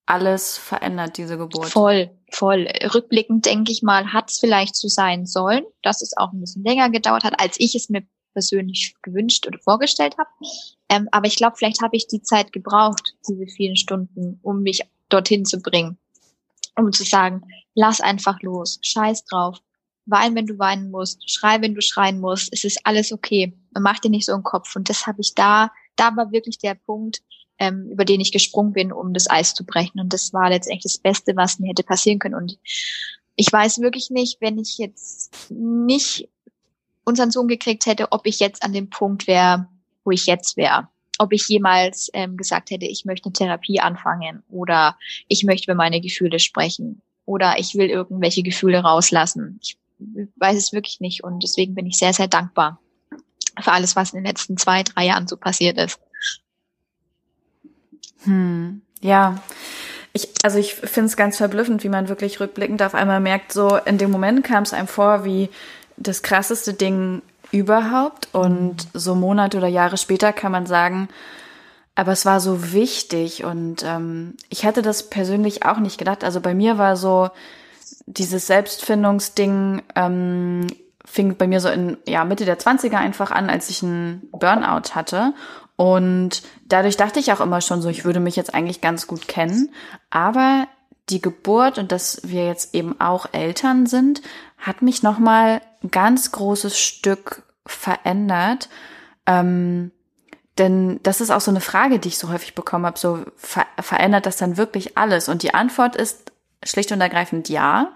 [0.05, 1.69] alles verändert, diese Geburt.
[1.69, 2.67] Voll, voll.
[2.93, 6.63] Rückblickend denke ich mal, hat es vielleicht so sein sollen, dass es auch ein bisschen
[6.63, 10.29] länger gedauert hat, als ich es mir persönlich gewünscht oder vorgestellt habe.
[10.93, 14.81] Ähm, aber ich glaube, vielleicht habe ich die Zeit gebraucht, diese vielen Stunden, um mich
[15.09, 15.97] dorthin zu bringen.
[16.75, 17.41] Um zu sagen,
[17.73, 19.57] lass einfach los, scheiß drauf,
[20.05, 23.53] wein, wenn du weinen musst, schrei, wenn du schreien musst, es ist alles okay.
[23.71, 24.75] Man macht dir nicht so einen Kopf.
[24.75, 27.21] Und das habe ich da, da war wirklich der Punkt,
[27.57, 29.99] ähm, über den ich gesprungen bin, um das Eis zu brechen.
[29.99, 32.35] Und das war letztendlich das Beste, was mir hätte passieren können.
[32.35, 32.59] Und
[33.35, 36.29] ich weiß wirklich nicht, wenn ich jetzt nicht
[37.03, 39.67] unseren Sohn gekriegt hätte, ob ich jetzt an dem Punkt wäre,
[40.03, 40.87] wo ich jetzt wäre.
[41.19, 45.77] Ob ich jemals ähm, gesagt hätte, ich möchte eine Therapie anfangen oder ich möchte über
[45.77, 49.59] meine Gefühle sprechen oder ich will irgendwelche Gefühle rauslassen.
[49.61, 49.77] Ich
[50.35, 52.79] weiß es wirklich nicht und deswegen bin ich sehr, sehr dankbar
[53.61, 55.99] für alles, was in den letzten zwei, drei Jahren so passiert ist.
[58.23, 59.41] Hm, ja.
[60.13, 63.77] Ich, also ich finde es ganz verblüffend, wie man wirklich rückblickend auf einmal merkt, so
[63.77, 65.49] in dem Moment kam es einem vor wie
[65.97, 67.21] das krasseste Ding
[67.53, 71.07] überhaupt und so Monate oder Jahre später kann man sagen,
[71.95, 76.23] aber es war so wichtig und ähm, ich hätte das persönlich auch nicht gedacht.
[76.23, 77.29] Also bei mir war so,
[78.07, 80.67] dieses Selbstfindungsding ähm,
[81.05, 84.95] fing bei mir so in ja, Mitte der 20er einfach an, als ich einen Burnout
[84.95, 85.33] hatte.
[85.75, 89.27] Und dadurch dachte ich auch immer schon so, ich würde mich jetzt eigentlich ganz gut
[89.27, 89.69] kennen.
[90.09, 90.67] Aber
[91.09, 94.23] die Geburt und dass wir jetzt eben auch Eltern sind,
[94.57, 98.69] hat mich nochmal ein ganz großes Stück verändert.
[99.25, 99.91] Ähm,
[100.57, 103.65] denn das ist auch so eine Frage, die ich so häufig bekommen habe, so ver
[103.79, 105.29] verändert das dann wirklich alles?
[105.29, 106.31] Und die Antwort ist
[106.63, 107.91] schlicht und ergreifend ja.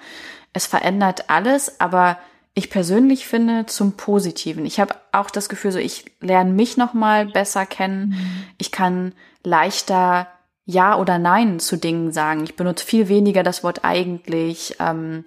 [0.53, 2.17] Es verändert alles, aber
[2.55, 4.65] ich persönlich finde zum Positiven.
[4.65, 8.09] Ich habe auch das Gefühl, so ich lerne mich noch mal besser kennen.
[8.09, 8.43] Mhm.
[8.57, 10.27] Ich kann leichter
[10.65, 12.43] ja oder nein zu Dingen sagen.
[12.43, 14.77] Ich benutze viel weniger das Wort eigentlich.
[14.79, 15.25] Ähm,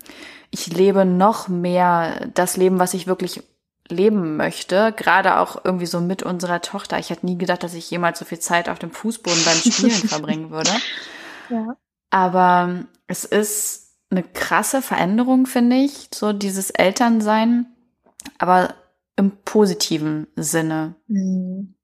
[0.50, 3.42] ich lebe noch mehr das Leben, was ich wirklich
[3.88, 4.92] leben möchte.
[4.96, 6.98] Gerade auch irgendwie so mit unserer Tochter.
[6.98, 9.90] Ich hätte nie gedacht, dass ich jemals so viel Zeit auf dem Fußboden beim Spielen
[10.08, 10.70] verbringen würde.
[11.50, 11.76] Ja.
[12.10, 17.66] Aber es ist eine krasse Veränderung, finde ich, so dieses Elternsein,
[18.38, 18.74] aber
[19.16, 20.96] im positiven Sinne.
[21.06, 21.74] Mhm.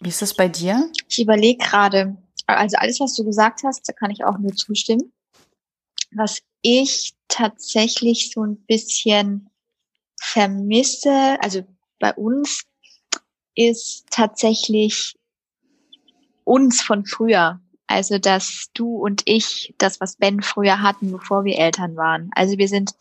[0.00, 0.90] Wie ist das bei dir?
[1.08, 5.12] Ich überlege gerade, also alles, was du gesagt hast, da kann ich auch nur zustimmen.
[6.12, 9.50] Was ich tatsächlich so ein bisschen
[10.20, 11.62] vermisse, also
[11.98, 12.64] bei uns,
[13.54, 15.14] ist tatsächlich
[16.44, 17.60] uns von früher.
[17.86, 22.30] Also, dass du und ich das, was Ben früher hatten, bevor wir Eltern waren.
[22.34, 22.92] Also, wir sind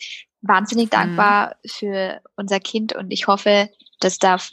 [0.41, 0.91] wahnsinnig mhm.
[0.91, 4.49] dankbar für unser Kind und ich hoffe, dass darf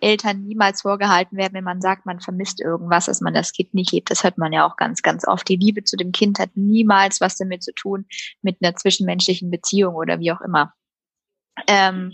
[0.00, 3.92] Eltern niemals vorgehalten werden, wenn man sagt, man vermisst irgendwas, dass man das Kind nicht
[3.92, 4.10] liebt.
[4.10, 5.48] Das hört man ja auch ganz, ganz oft.
[5.48, 8.06] Die Liebe zu dem Kind hat niemals was damit zu tun
[8.42, 10.74] mit einer zwischenmenschlichen Beziehung oder wie auch immer.
[11.66, 12.12] Ähm,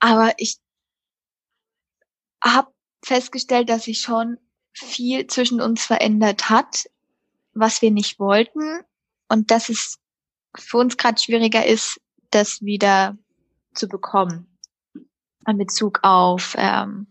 [0.00, 0.58] aber ich
[2.42, 2.72] habe
[3.04, 4.38] festgestellt, dass ich schon
[4.72, 6.84] viel zwischen uns verändert hat,
[7.52, 8.80] was wir nicht wollten
[9.28, 9.98] und dass es
[10.56, 12.00] für uns gerade schwieriger ist,
[12.30, 13.16] das wieder
[13.74, 14.49] zu bekommen.
[15.50, 17.08] In Bezug auf ähm,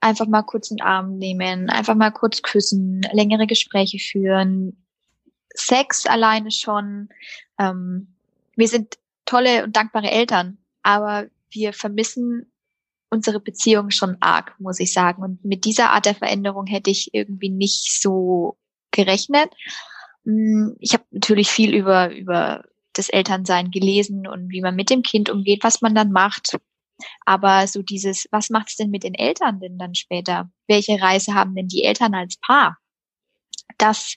[0.00, 4.84] einfach mal kurz in den Arm nehmen, einfach mal kurz küssen, längere Gespräche führen,
[5.54, 7.08] Sex alleine schon.
[7.58, 8.14] Ähm,
[8.56, 12.52] wir sind tolle und dankbare Eltern, aber wir vermissen
[13.10, 15.22] unsere Beziehung schon arg, muss ich sagen.
[15.22, 18.58] Und mit dieser Art der Veränderung hätte ich irgendwie nicht so
[18.90, 19.50] gerechnet.
[20.24, 25.02] Hm, ich habe natürlich viel über, über das Elternsein gelesen und wie man mit dem
[25.02, 26.58] Kind umgeht, was man dann macht.
[27.24, 30.50] Aber so dieses, was macht es denn mit den Eltern denn dann später?
[30.66, 32.78] Welche Reise haben denn die Eltern als Paar?
[33.78, 34.16] Das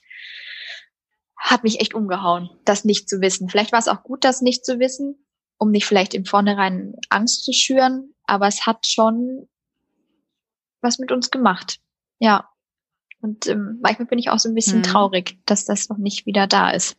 [1.36, 3.48] hat mich echt umgehauen, das nicht zu wissen.
[3.48, 5.24] Vielleicht war es auch gut, das nicht zu wissen,
[5.56, 9.48] um nicht vielleicht im Vornherein Angst zu schüren, aber es hat schon
[10.80, 11.80] was mit uns gemacht.
[12.18, 12.48] Ja.
[13.20, 14.92] Und ähm, manchmal bin ich auch so ein bisschen hm.
[14.92, 16.96] traurig, dass das noch nicht wieder da ist.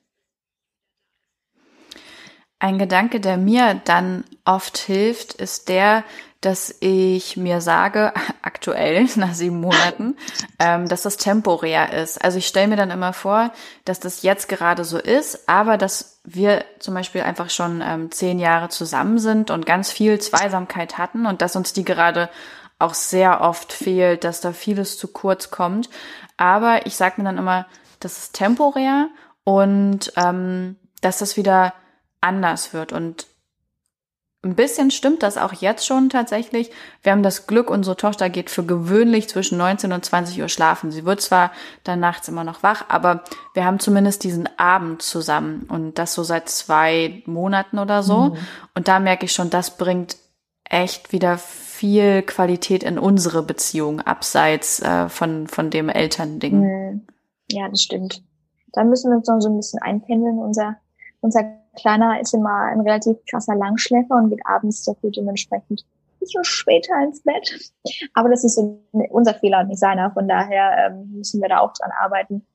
[2.59, 6.03] Ein Gedanke, der mir dann oft hilft, ist der,
[6.41, 10.17] dass ich mir sage, aktuell nach sieben Monaten,
[10.59, 12.23] ähm, dass das temporär ist.
[12.23, 13.51] Also ich stelle mir dann immer vor,
[13.85, 18.39] dass das jetzt gerade so ist, aber dass wir zum Beispiel einfach schon ähm, zehn
[18.39, 22.29] Jahre zusammen sind und ganz viel Zweisamkeit hatten und dass uns die gerade
[22.77, 25.89] auch sehr oft fehlt, dass da vieles zu kurz kommt.
[26.37, 27.67] Aber ich sage mir dann immer,
[27.99, 29.09] das ist temporär
[29.43, 31.73] und ähm, dass das wieder
[32.21, 32.93] anders wird.
[32.93, 33.27] Und
[34.41, 36.71] ein bisschen stimmt das auch jetzt schon tatsächlich.
[37.03, 40.91] Wir haben das Glück, unsere Tochter geht für gewöhnlich zwischen 19 und 20 Uhr schlafen.
[40.91, 41.51] Sie wird zwar
[41.83, 46.23] dann nachts immer noch wach, aber wir haben zumindest diesen Abend zusammen und das so
[46.23, 48.29] seit zwei Monaten oder so.
[48.29, 48.37] Mhm.
[48.75, 50.15] Und da merke ich schon, das bringt
[50.63, 56.61] echt wieder viel Qualität in unsere Beziehung, abseits äh, von, von dem Elternding.
[56.61, 57.07] Mhm.
[57.51, 58.23] Ja, das stimmt.
[58.71, 60.37] Da müssen wir uns noch so ein bisschen einpendeln.
[60.37, 60.77] Unser,
[61.19, 66.43] unser Kleiner ist immer ein relativ krasser Langschläfer und geht abends dafür dementsprechend ein bisschen
[66.43, 67.71] später ins Bett.
[68.13, 70.11] Aber das ist so unser Fehler und nicht seiner.
[70.11, 72.45] Von daher ähm, müssen wir da auch dran arbeiten.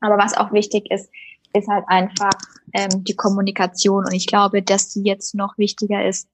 [0.00, 1.10] Aber was auch wichtig ist,
[1.54, 2.32] ist halt einfach
[2.72, 4.04] ähm, die Kommunikation.
[4.04, 6.28] Und ich glaube, dass die jetzt noch wichtiger ist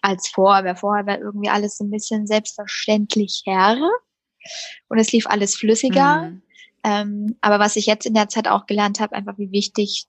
[0.00, 0.64] als vorher.
[0.64, 3.76] Weil vorher war irgendwie alles so ein bisschen selbstverständlicher
[4.88, 6.22] und es lief alles flüssiger.
[6.22, 6.42] Mhm.
[6.84, 10.06] Ähm, aber was ich jetzt in der Zeit auch gelernt habe, einfach wie wichtig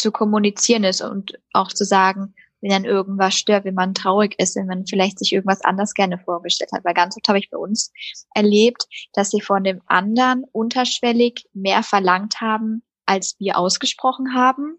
[0.00, 4.56] zu kommunizieren ist und auch zu sagen, wenn dann irgendwas stört, wenn man traurig ist,
[4.56, 6.84] wenn man vielleicht sich irgendwas anders gerne vorgestellt hat.
[6.84, 7.92] Weil ganz oft habe ich bei uns
[8.34, 14.78] erlebt, dass sie von dem anderen unterschwellig mehr verlangt haben, als wir ausgesprochen haben.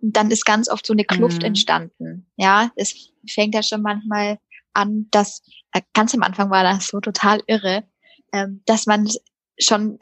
[0.00, 1.46] Und dann ist ganz oft so eine Kluft mhm.
[1.46, 2.30] entstanden.
[2.36, 4.38] Ja, es fängt ja schon manchmal
[4.74, 7.84] an, dass äh, ganz am Anfang war das so total irre,
[8.32, 9.08] ähm, dass man
[9.58, 9.98] schon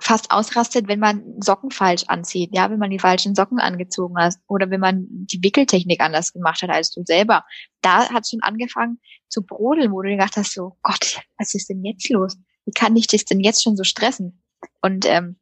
[0.00, 4.34] fast ausrastet, wenn man Socken falsch anzieht, ja, wenn man die falschen Socken angezogen hat
[4.48, 7.44] oder wenn man die Wickeltechnik anders gemacht hat als du selber.
[7.80, 11.84] Da hat schon angefangen zu brodeln, wo du gedacht hast, so Gott, was ist denn
[11.84, 12.36] jetzt los?
[12.64, 14.42] Wie kann ich das denn jetzt schon so stressen?
[14.80, 15.38] Und ähm,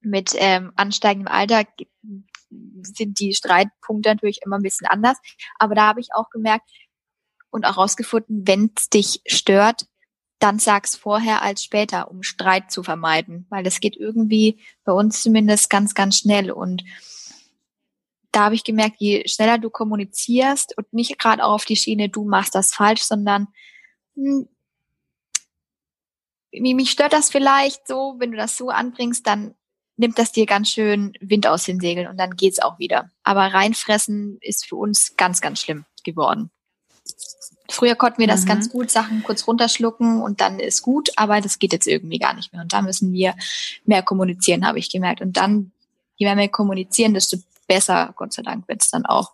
[0.00, 1.64] mit ähm, ansteigendem Alter
[2.82, 5.18] sind die Streitpunkte natürlich immer ein bisschen anders.
[5.58, 6.68] Aber da habe ich auch gemerkt
[7.50, 9.86] und auch rausgefunden, wenn es dich stört,
[10.42, 15.22] dann sag's vorher als später, um Streit zu vermeiden, weil das geht irgendwie bei uns
[15.22, 16.84] zumindest ganz, ganz schnell und
[18.32, 22.08] da habe ich gemerkt, je schneller du kommunizierst und nicht gerade auch auf die Schiene,
[22.08, 23.48] du machst das falsch, sondern
[24.16, 24.48] hm,
[26.52, 29.54] mich stört das vielleicht so, wenn du das so anbringst, dann
[29.96, 33.10] nimmt das dir ganz schön Wind aus den Segeln und dann geht's auch wieder.
[33.22, 36.50] Aber reinfressen ist für uns ganz, ganz schlimm geworden.
[37.70, 38.48] Früher konnten wir das mhm.
[38.48, 42.34] ganz gut, Sachen kurz runterschlucken und dann ist gut, aber das geht jetzt irgendwie gar
[42.34, 42.62] nicht mehr.
[42.62, 43.34] Und da müssen wir
[43.84, 45.20] mehr kommunizieren, habe ich gemerkt.
[45.20, 45.72] Und dann,
[46.16, 49.32] je mehr wir kommunizieren, desto besser, Gott sei Dank, wird es dann auch.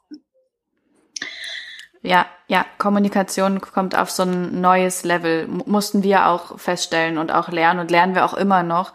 [2.03, 7.49] Ja, ja, Kommunikation kommt auf so ein neues Level, mussten wir auch feststellen und auch
[7.49, 8.93] lernen und lernen wir auch immer noch,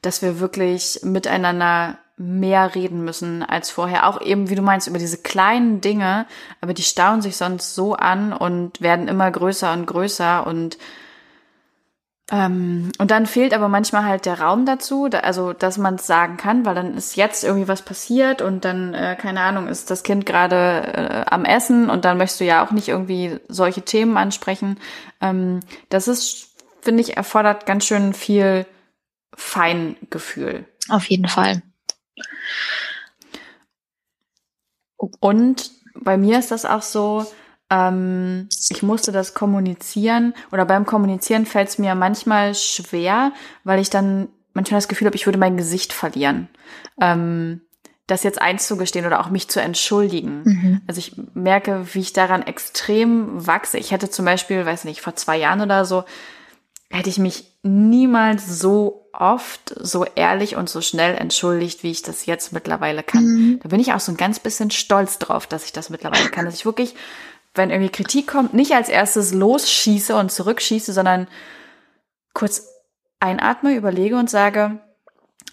[0.00, 4.06] dass wir wirklich miteinander mehr reden müssen als vorher.
[4.06, 6.26] Auch eben, wie du meinst, über diese kleinen Dinge,
[6.60, 10.76] aber die stauen sich sonst so an und werden immer größer und größer und
[12.30, 16.06] ähm, und dann fehlt aber manchmal halt der Raum dazu, da, also dass man es
[16.06, 19.90] sagen kann, weil dann ist jetzt irgendwie was passiert und dann, äh, keine Ahnung, ist
[19.90, 23.82] das Kind gerade äh, am Essen und dann möchtest du ja auch nicht irgendwie solche
[23.82, 24.78] Themen ansprechen.
[25.20, 26.50] Ähm, das ist,
[26.82, 28.66] finde ich, erfordert ganz schön viel
[29.34, 30.66] Feingefühl.
[30.88, 31.62] Auf jeden Fall.
[34.96, 37.26] Und bei mir ist das auch so,
[37.70, 43.32] ähm, ich musste das kommunizieren oder beim Kommunizieren fällt es mir manchmal schwer,
[43.64, 46.48] weil ich dann manchmal das Gefühl habe, ich würde mein Gesicht verlieren.
[47.00, 47.62] Ähm,
[48.10, 50.42] das jetzt einzugestehen oder auch mich zu entschuldigen.
[50.44, 50.80] Mhm.
[50.88, 53.78] Also ich merke, wie ich daran extrem wachse.
[53.78, 56.04] Ich hätte zum Beispiel, weiß nicht, vor zwei Jahren oder so,
[56.90, 62.26] hätte ich mich niemals so oft, so ehrlich und so schnell entschuldigt, wie ich das
[62.26, 63.24] jetzt mittlerweile kann.
[63.24, 63.60] Mhm.
[63.62, 66.44] Da bin ich auch so ein ganz bisschen stolz drauf, dass ich das mittlerweile kann,
[66.44, 66.94] dass ich wirklich
[67.54, 71.26] wenn irgendwie Kritik kommt, nicht als erstes losschieße und zurückschieße, sondern
[72.32, 72.68] kurz
[73.18, 74.78] einatme, überlege und sage,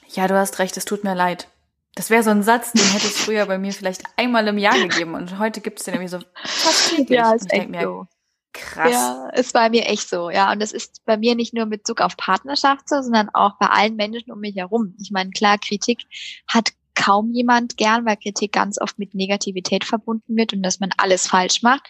[0.07, 1.47] ja, du hast recht, es tut mir leid.
[1.95, 4.77] Das wäre so ein Satz, den hätte es früher bei mir vielleicht einmal im Jahr
[4.77, 7.09] gegeben und heute gibt es den irgendwie so fast täglich.
[7.09, 8.05] Ja, ist echt so.
[8.57, 8.91] Krass.
[8.91, 10.51] Ja, ist bei mir echt so, ja.
[10.51, 13.67] Und das ist bei mir nicht nur mit Bezug auf Partnerschaft so, sondern auch bei
[13.67, 14.95] allen Menschen um mich herum.
[14.99, 15.99] Ich meine, klar, Kritik
[16.47, 20.89] hat kaum jemand gern, weil Kritik ganz oft mit Negativität verbunden wird und dass man
[20.97, 21.87] alles falsch macht.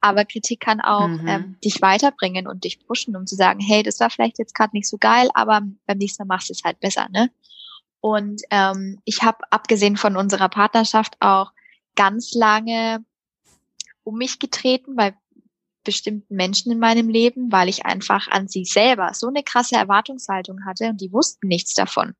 [0.00, 1.28] Aber Kritik kann auch mhm.
[1.28, 4.74] ähm, dich weiterbringen und dich pushen, um zu sagen, hey, das war vielleicht jetzt gerade
[4.74, 7.30] nicht so geil, aber beim nächsten Mal machst du es halt besser, ne?
[8.00, 11.52] Und ähm, ich habe abgesehen von unserer Partnerschaft auch
[11.96, 13.04] ganz lange
[14.04, 15.14] um mich getreten bei
[15.84, 20.64] bestimmten Menschen in meinem Leben, weil ich einfach an sie selber so eine krasse Erwartungshaltung
[20.64, 22.14] hatte und die wussten nichts davon.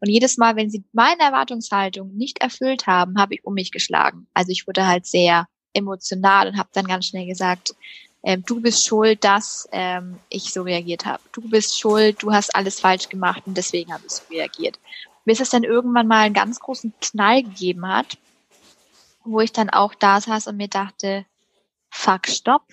[0.00, 4.26] Und jedes Mal, wenn sie meine Erwartungshaltung nicht erfüllt haben, habe ich um mich geschlagen.
[4.34, 7.74] Also ich wurde halt sehr emotional und habe dann ganz schnell gesagt,
[8.22, 11.22] ähm, du bist schuld, dass ähm, ich so reagiert habe.
[11.32, 14.78] Du bist schuld, du hast alles falsch gemacht und deswegen habe ich so reagiert.
[15.24, 18.18] Bis es dann irgendwann mal einen ganz großen Knall gegeben hat,
[19.24, 21.24] wo ich dann auch da saß und mir dachte,
[21.90, 22.64] fuck, stopp.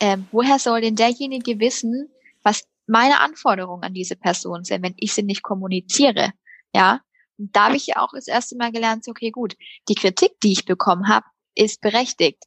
[0.00, 2.08] Ähm, woher soll denn derjenige wissen,
[2.42, 6.32] was meine Anforderungen an diese Person sind, wenn ich sie nicht kommuniziere?
[6.74, 7.00] Ja,
[7.38, 9.56] und da habe ich ja auch das erste Mal gelernt, okay, gut,
[9.88, 12.44] die Kritik, die ich bekommen habe, ist berechtigt,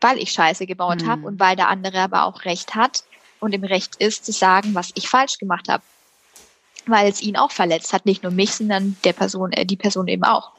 [0.00, 1.06] weil ich Scheiße gebaut mhm.
[1.06, 3.04] habe und weil der andere aber auch Recht hat
[3.40, 5.82] und im Recht ist zu sagen, was ich falsch gemacht habe,
[6.86, 10.08] weil es ihn auch verletzt hat, nicht nur mich, sondern der Person, äh, die Person
[10.08, 10.52] eben auch.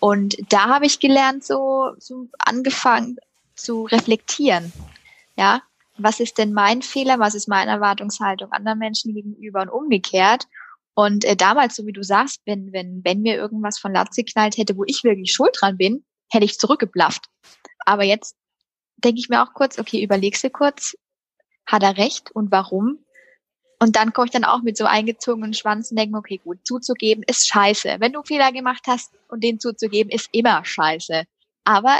[0.00, 3.18] Und da habe ich gelernt, so, so angefangen
[3.54, 4.72] zu reflektieren.
[5.36, 5.62] Ja,
[5.98, 7.18] was ist denn mein Fehler?
[7.18, 10.46] Was ist meine Erwartungshaltung anderen Menschen gegenüber und umgekehrt?
[10.94, 14.56] Und äh, damals, so wie du sagst, wenn, wenn, wenn mir irgendwas von Latz geknallt
[14.56, 17.26] hätte, wo ich wirklich schuld dran bin, hätte ich zurückgeblafft.
[17.84, 18.36] Aber jetzt
[18.96, 20.96] denke ich mir auch kurz, okay, überlegst du kurz,
[21.66, 22.98] hat er recht und warum?
[23.78, 27.24] Und dann komme ich dann auch mit so eingezogenen Schwanz und denke okay, gut, zuzugeben
[27.26, 27.96] ist scheiße.
[27.98, 31.24] Wenn du Fehler gemacht hast und den zuzugeben, ist immer scheiße.
[31.64, 31.98] Aber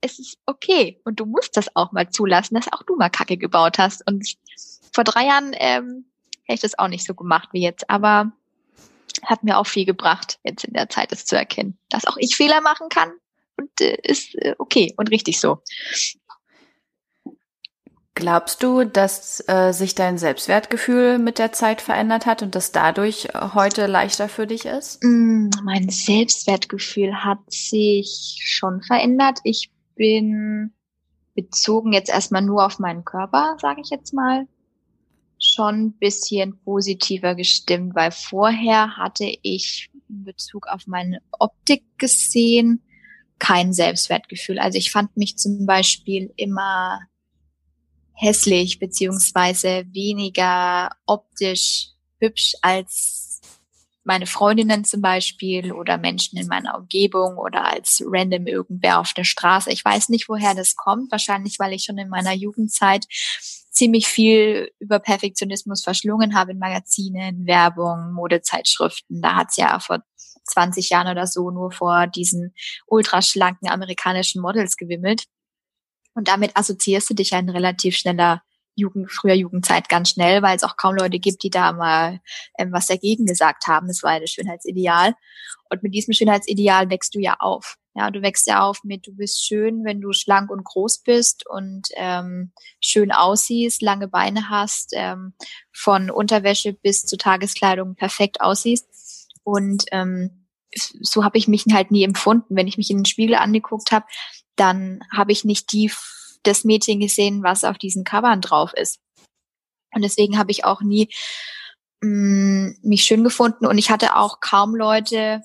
[0.00, 3.36] es ist okay und du musst das auch mal zulassen, dass auch du mal Kacke
[3.36, 4.06] gebaut hast.
[4.06, 4.36] Und
[4.92, 6.04] vor drei Jahren ähm,
[6.44, 8.32] hätte ich das auch nicht so gemacht wie jetzt, aber
[9.24, 12.36] hat mir auch viel gebracht, jetzt in der Zeit das zu erkennen, dass auch ich
[12.36, 13.10] Fehler machen kann
[13.56, 15.62] und äh, ist äh, okay und richtig so.
[18.14, 23.26] Glaubst du, dass äh, sich dein Selbstwertgefühl mit der Zeit verändert hat und das dadurch
[23.26, 25.02] äh, heute leichter für dich ist?
[25.04, 29.38] Mm, mein Selbstwertgefühl hat sich schon verändert.
[29.44, 30.72] Ich bin
[31.34, 34.48] bezogen jetzt erstmal nur auf meinen Körper, sage ich jetzt mal,
[35.38, 42.82] schon ein bisschen positiver gestimmt, weil vorher hatte ich in Bezug auf meine Optik gesehen
[43.38, 44.58] kein Selbstwertgefühl.
[44.58, 47.00] Also ich fand mich zum Beispiel immer
[48.14, 53.27] hässlich beziehungsweise weniger optisch hübsch als
[54.08, 59.24] meine Freundinnen zum Beispiel oder Menschen in meiner Umgebung oder als random irgendwer auf der
[59.24, 59.70] Straße.
[59.70, 61.12] Ich weiß nicht, woher das kommt.
[61.12, 63.04] Wahrscheinlich, weil ich schon in meiner Jugendzeit
[63.70, 69.20] ziemlich viel über Perfektionismus verschlungen habe in Magazinen, Werbung, Modezeitschriften.
[69.20, 70.02] Da hat es ja vor
[70.44, 72.54] 20 Jahren oder so nur vor diesen
[72.86, 75.24] ultraschlanken amerikanischen Models gewimmelt.
[76.14, 78.42] Und damit assoziierst du dich ja in relativ schneller
[78.78, 82.20] Jugend, früher Jugendzeit ganz schnell, weil es auch kaum Leute gibt, die da mal
[82.58, 83.88] ähm, was dagegen gesagt haben.
[83.88, 85.14] Das war ja das Schönheitsideal.
[85.70, 87.76] Und mit diesem Schönheitsideal wächst du ja auf.
[87.94, 91.44] Ja, du wächst ja auf mit, du bist schön, wenn du schlank und groß bist
[91.48, 95.34] und ähm, schön aussiehst, lange Beine hast, ähm,
[95.72, 98.86] von Unterwäsche bis zu Tageskleidung perfekt aussiehst.
[99.42, 102.54] Und ähm, so habe ich mich halt nie empfunden.
[102.54, 104.06] Wenn ich mich in den Spiegel angeguckt habe,
[104.54, 105.90] dann habe ich nicht die
[106.42, 108.98] das Mädchen gesehen, was auf diesen Covern drauf ist.
[109.94, 111.08] Und deswegen habe ich auch nie
[112.02, 115.42] mh, mm, mich schön gefunden und ich hatte auch kaum Leute,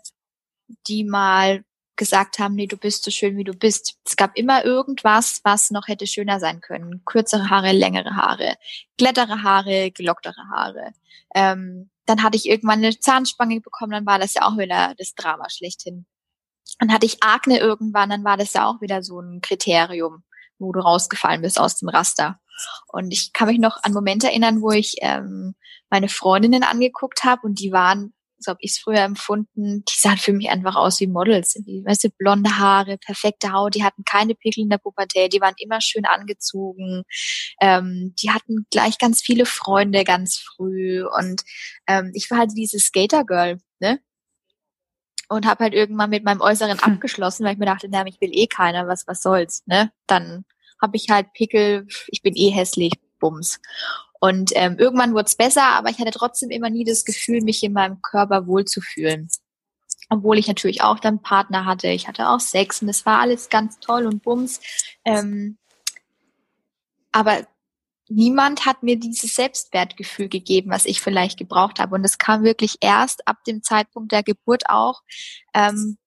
[0.88, 1.64] die mal
[1.96, 3.96] gesagt haben, nee, du bist so schön, wie du bist.
[4.06, 7.04] Es gab immer irgendwas, was noch hätte schöner sein können.
[7.06, 8.56] Kürzere Haare, längere Haare,
[8.98, 10.94] glättere Haare, gelocktere Haare.
[11.36, 15.14] Ähm, dann hatte ich irgendwann eine Zahnspange bekommen, dann war das ja auch wieder das
[15.16, 16.06] Drama schlechthin.
[16.80, 20.24] Dann hatte ich Akne irgendwann, dann war das ja auch wieder so ein Kriterium,
[20.60, 22.40] wo du rausgefallen bist aus dem Raster.
[22.88, 25.56] Und ich kann mich noch an Momente erinnern, wo ich ähm,
[25.90, 30.18] meine Freundinnen angeguckt habe und die waren, so habe ich es früher empfunden, die sahen
[30.18, 31.54] für mich einfach aus wie Models.
[31.54, 35.42] Die, weißt du, blonde Haare, perfekte Haut, die hatten keine Pickel in der Pubertät, die
[35.42, 37.04] waren immer schön angezogen,
[37.62, 41.44] ähm, die hatten gleich ganz viele Freunde ganz früh und
[41.88, 44.00] ähm, ich war halt dieses Skater-Girl, ne?
[45.30, 46.94] Und habe halt irgendwann mit meinem Äußeren hm.
[46.94, 49.92] abgeschlossen, weil ich mir dachte, na, ich will eh keiner, was was soll's, ne?
[50.08, 50.46] Dann
[50.82, 53.60] habe ich halt Pickel, ich bin eh hässlich, Bums.
[54.20, 57.64] Und ähm, irgendwann wurde es besser, aber ich hatte trotzdem immer nie das Gefühl, mich
[57.64, 59.30] in meinem Körper wohlzufühlen.
[60.10, 63.50] Obwohl ich natürlich auch dann Partner hatte, ich hatte auch Sex und es war alles
[63.50, 64.60] ganz toll und Bums.
[65.06, 65.58] Ähm,
[67.12, 67.48] aber
[68.14, 71.96] niemand hat mir dieses Selbstwertgefühl gegeben, was ich vielleicht gebraucht habe.
[71.96, 75.02] Und es kam wirklich erst ab dem Zeitpunkt der Geburt auch
[75.54, 75.98] ähm,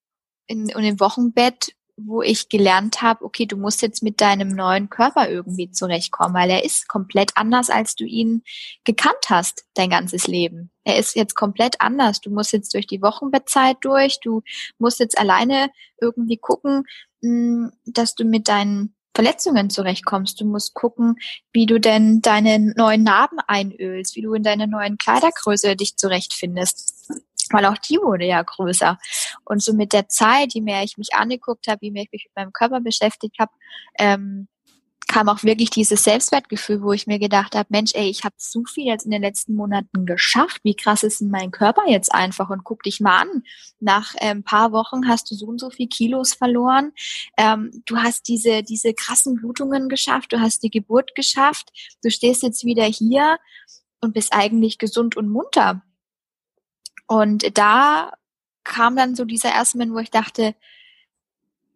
[0.46, 4.90] in, in dem Wochenbett, wo ich gelernt habe, okay, du musst jetzt mit deinem neuen
[4.90, 8.42] Körper irgendwie zurechtkommen, weil er ist komplett anders, als du ihn
[8.84, 10.70] gekannt hast, dein ganzes Leben.
[10.84, 12.20] Er ist jetzt komplett anders.
[12.20, 14.42] Du musst jetzt durch die Wochenbettzeit durch, du
[14.78, 16.84] musst jetzt alleine irgendwie gucken,
[17.22, 20.40] hm, dass du mit deinen Verletzungen zurechtkommst.
[20.40, 21.16] Du musst gucken,
[21.52, 27.10] wie du denn deine neuen Narben einölst, wie du in deiner neuen Kleidergröße dich zurechtfindest.
[27.50, 28.98] Weil auch die wurde ja größer.
[29.44, 32.26] Und so mit der Zeit, je mehr ich mich angeguckt habe, je mehr ich mich
[32.26, 33.52] mit meinem Körper beschäftigt habe,
[33.98, 34.48] ähm,
[35.08, 38.64] kam auch wirklich dieses Selbstwertgefühl, wo ich mir gedacht habe, Mensch, ey, ich habe so
[38.64, 40.60] viel jetzt in den letzten Monaten geschafft.
[40.64, 42.50] Wie krass ist denn mein Körper jetzt einfach?
[42.50, 43.42] Und guck dich mal an.
[43.78, 46.92] Nach äh, ein paar Wochen hast du so und so viel Kilos verloren.
[47.36, 50.32] Ähm, du hast diese, diese krassen Blutungen geschafft.
[50.32, 51.70] Du hast die Geburt geschafft.
[52.02, 53.38] Du stehst jetzt wieder hier
[54.00, 55.82] und bist eigentlich gesund und munter.
[57.06, 58.12] Und da
[58.64, 60.56] kam dann so dieser erste Moment, wo ich dachte,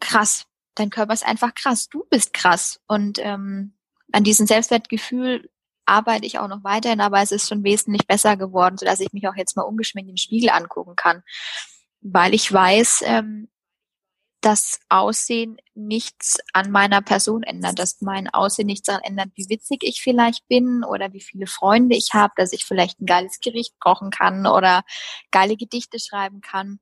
[0.00, 0.46] krass,
[0.80, 2.80] dein Körper ist einfach krass, du bist krass.
[2.86, 3.74] Und ähm,
[4.12, 5.50] an diesem Selbstwertgefühl
[5.86, 9.28] arbeite ich auch noch weiterhin, aber es ist schon wesentlich besser geworden, sodass ich mich
[9.28, 11.22] auch jetzt mal ungeschminkt im Spiegel angucken kann.
[12.00, 13.48] Weil ich weiß, ähm,
[14.40, 19.82] dass Aussehen nichts an meiner Person ändert, dass mein Aussehen nichts daran ändert, wie witzig
[19.82, 23.78] ich vielleicht bin oder wie viele Freunde ich habe, dass ich vielleicht ein geiles Gericht
[23.80, 24.82] kochen kann oder
[25.30, 26.80] geile Gedichte schreiben kann.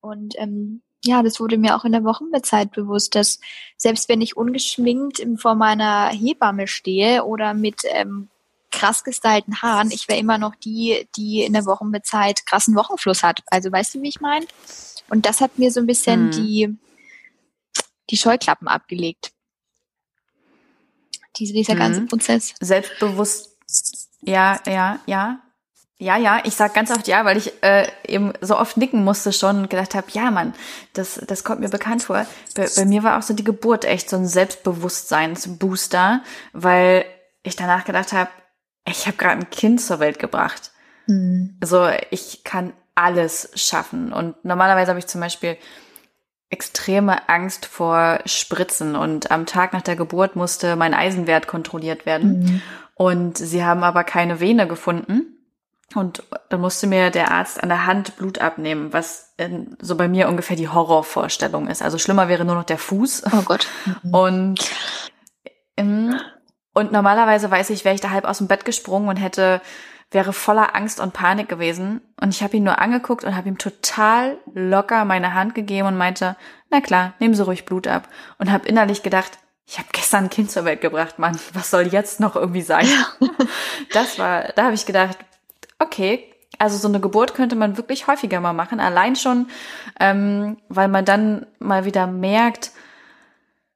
[0.00, 3.38] Und ähm, ja, das wurde mir auch in der Wochenbezeit bewusst, dass
[3.76, 8.28] selbst wenn ich ungeschminkt vor meiner Hebamme stehe oder mit ähm,
[8.70, 13.40] krass gestylten Haaren, ich wäre immer noch die, die in der Wochenbezeit krassen Wochenfluss hat.
[13.46, 14.46] Also weißt du, wie ich meine?
[15.08, 16.30] Und das hat mir so ein bisschen mhm.
[16.32, 16.78] die,
[18.10, 19.32] die Scheuklappen abgelegt.
[21.36, 21.78] Diese, dieser mhm.
[21.78, 22.54] ganze Prozess.
[22.60, 23.56] Selbstbewusst.
[24.22, 25.40] Ja, ja, ja.
[25.98, 29.32] Ja, ja, ich sag ganz oft ja, weil ich äh, eben so oft nicken musste
[29.32, 30.52] schon und gedacht habe, ja, Mann,
[30.92, 32.26] das, das kommt mir bekannt vor.
[32.54, 36.22] Bei, bei mir war auch so die Geburt echt so ein Selbstbewusstseinsbooster,
[36.52, 37.06] weil
[37.42, 38.28] ich danach gedacht habe,
[38.86, 40.72] ich habe gerade ein Kind zur Welt gebracht.
[41.06, 41.56] Mhm.
[41.60, 44.12] Also ich kann alles schaffen.
[44.12, 45.56] Und normalerweise habe ich zum Beispiel
[46.50, 52.40] extreme Angst vor Spritzen und am Tag nach der Geburt musste mein Eisenwert kontrolliert werden.
[52.40, 52.62] Mhm.
[52.94, 55.35] Und sie haben aber keine Vene gefunden.
[55.94, 60.08] Und dann musste mir der Arzt an der Hand Blut abnehmen, was in, so bei
[60.08, 61.80] mir ungefähr die Horrorvorstellung ist.
[61.80, 63.24] Also schlimmer wäre nur noch der Fuß.
[63.32, 63.68] Oh Gott.
[64.02, 64.10] Mhm.
[64.14, 64.70] Und,
[65.76, 66.20] ähm,
[66.74, 69.62] und normalerweise weiß ich, wäre ich da halb aus dem Bett gesprungen und hätte,
[70.10, 72.02] wäre voller Angst und Panik gewesen.
[72.20, 75.96] Und ich habe ihn nur angeguckt und habe ihm total locker meine Hand gegeben und
[75.96, 76.36] meinte,
[76.68, 78.10] na klar, nehmen Sie ruhig Blut ab.
[78.38, 81.38] Und habe innerlich gedacht, ich habe gestern ein Kind zur Welt gebracht, Mann.
[81.54, 82.86] Was soll jetzt noch irgendwie sein?
[83.94, 85.16] das war, da habe ich gedacht,
[85.78, 89.48] okay, also so eine Geburt könnte man wirklich häufiger mal machen, allein schon,
[90.00, 92.72] ähm, weil man dann mal wieder merkt,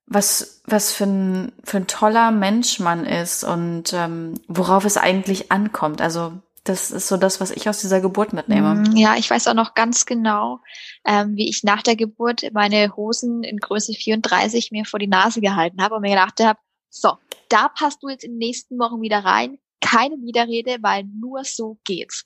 [0.06, 5.52] was, was für ein, für ein toller Mensch man ist und ähm, worauf es eigentlich
[5.52, 6.00] ankommt.
[6.00, 6.32] Also
[6.64, 8.74] das ist so das, was ich aus dieser Geburt mitnehme.
[8.74, 10.60] Mm, ja, ich weiß auch noch ganz genau,
[11.06, 15.40] ähm, wie ich nach der Geburt meine Hosen in Größe 34 mir vor die Nase
[15.40, 16.58] gehalten habe und mir gedacht habe,
[16.90, 17.14] so,
[17.48, 19.58] da passt du jetzt in den nächsten Wochen wieder rein
[19.90, 22.24] keine Widerrede, weil nur so geht's.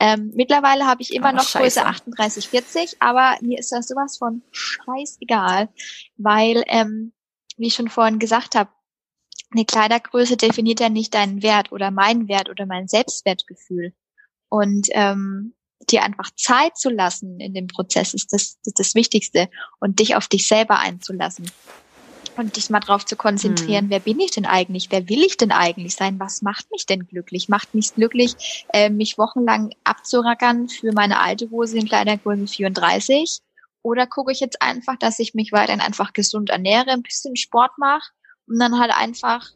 [0.00, 1.80] Ähm, mittlerweile habe ich immer oh, noch scheiße.
[1.80, 5.68] Größe 38, 40, aber mir ist das sowas von scheißegal,
[6.16, 7.12] weil, ähm,
[7.56, 8.70] wie ich schon vorhin gesagt habe,
[9.52, 13.94] eine Kleidergröße definiert ja nicht deinen Wert oder meinen Wert oder mein Selbstwertgefühl.
[14.48, 15.54] Und ähm,
[15.90, 19.48] dir einfach Zeit zu lassen in dem Prozess ist das, das, ist das Wichtigste
[19.78, 21.50] und dich auf dich selber einzulassen
[22.36, 23.90] und dich mal drauf zu konzentrieren, hm.
[23.90, 24.90] wer bin ich denn eigentlich?
[24.90, 26.18] Wer will ich denn eigentlich sein?
[26.18, 27.48] Was macht mich denn glücklich?
[27.48, 33.40] Macht mich glücklich, äh, mich wochenlang abzurackern für meine alte Hose in Kleidergröße 34?
[33.82, 37.72] Oder gucke ich jetzt einfach, dass ich mich weiterhin einfach gesund ernähre, ein bisschen Sport
[37.78, 38.10] mache
[38.46, 39.50] und dann halt einfach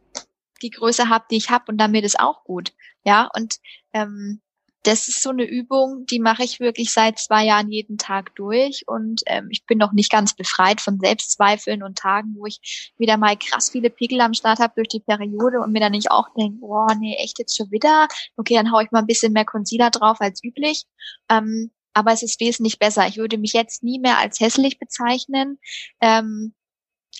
[0.63, 2.73] die Größe habe, die ich habe und damit ist auch gut.
[3.05, 3.59] Ja, und
[3.93, 4.41] ähm,
[4.85, 8.85] das ist so eine Übung, die mache ich wirklich seit zwei Jahren jeden Tag durch
[8.87, 13.17] und ähm, ich bin noch nicht ganz befreit von Selbstzweifeln und Tagen, wo ich wieder
[13.17, 16.29] mal krass viele Pickel am Start habe durch die Periode und mir dann nicht auch
[16.37, 18.09] denke, boah, nee, echt jetzt schon wieder?
[18.37, 20.85] Okay, dann hau ich mal ein bisschen mehr Concealer drauf als üblich.
[21.29, 23.09] Ähm, aber es ist wesentlich besser.
[23.09, 25.59] Ich würde mich jetzt nie mehr als hässlich bezeichnen.
[26.01, 26.55] Ähm,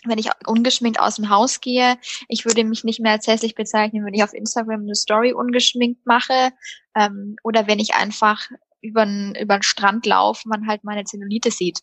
[0.05, 1.99] wenn ich ungeschminkt aus dem Haus gehe.
[2.29, 6.07] Ich würde mich nicht mehr als hässlich bezeichnen, wenn ich auf Instagram eine Story ungeschminkt
[6.07, 6.53] mache.
[6.95, 8.49] Ähm, oder wenn ich einfach
[8.81, 11.81] über den Strand laufe, man halt meine Zellulite sieht.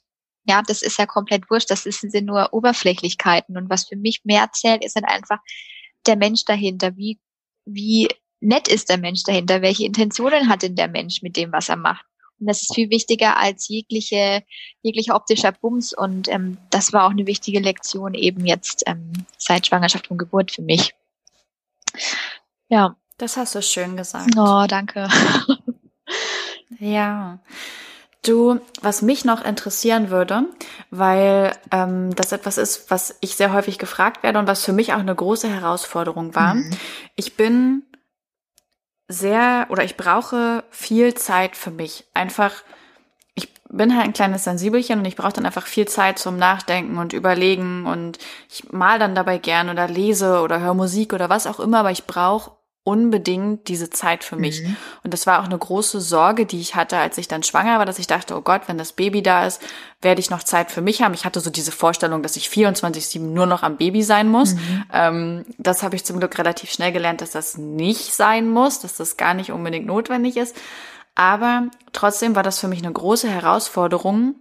[0.47, 1.71] Ja, das ist ja komplett wurscht.
[1.71, 3.57] Das sind nur Oberflächlichkeiten.
[3.57, 5.39] Und was für mich mehr zählt, ist dann einfach
[6.05, 6.95] der Mensch dahinter.
[6.95, 7.19] Wie,
[7.65, 8.07] wie
[8.39, 9.61] nett ist der Mensch dahinter?
[9.61, 12.05] Welche Intentionen hat denn der Mensch mit dem, was er macht?
[12.39, 14.43] Und das ist viel wichtiger als jegliche,
[14.81, 15.93] jeglicher optischer Bums.
[15.93, 20.51] Und ähm, das war auch eine wichtige Lektion eben jetzt ähm, seit Schwangerschaft und Geburt
[20.51, 20.93] für mich.
[22.69, 22.95] Ja.
[23.17, 24.35] Das hast du schön gesagt.
[24.37, 25.07] Oh, danke.
[26.79, 27.39] ja.
[28.23, 30.47] Du, was mich noch interessieren würde,
[30.89, 34.93] weil ähm, das etwas ist, was ich sehr häufig gefragt werde und was für mich
[34.93, 36.55] auch eine große Herausforderung war.
[36.55, 36.71] Mhm.
[37.15, 37.83] Ich bin
[39.07, 42.05] sehr oder ich brauche viel Zeit für mich.
[42.13, 42.63] Einfach,
[43.35, 46.97] ich bin halt ein kleines Sensibelchen und ich brauche dann einfach viel Zeit zum Nachdenken
[46.97, 48.17] und Überlegen und
[48.49, 51.91] ich mal dann dabei gern oder lese oder höre Musik oder was auch immer, aber
[51.91, 52.51] ich brauche
[52.85, 54.61] unbedingt diese Zeit für mich.
[54.61, 54.75] Mhm.
[55.03, 57.85] Und das war auch eine große Sorge, die ich hatte, als ich dann schwanger war,
[57.87, 59.59] dass ich dachte, oh Gott, wenn das Baby da ist,
[60.03, 61.15] werde ich noch Zeit für mich haben.
[61.15, 64.53] Ich hatte so diese Vorstellung, dass ich 24-7 nur noch am Baby sein muss.
[64.53, 64.83] Mhm.
[64.93, 68.95] Ähm, das habe ich zum Glück relativ schnell gelernt, dass das nicht sein muss, dass
[68.95, 70.55] das gar nicht unbedingt notwendig ist.
[71.15, 74.35] Aber trotzdem war das für mich eine große Herausforderung,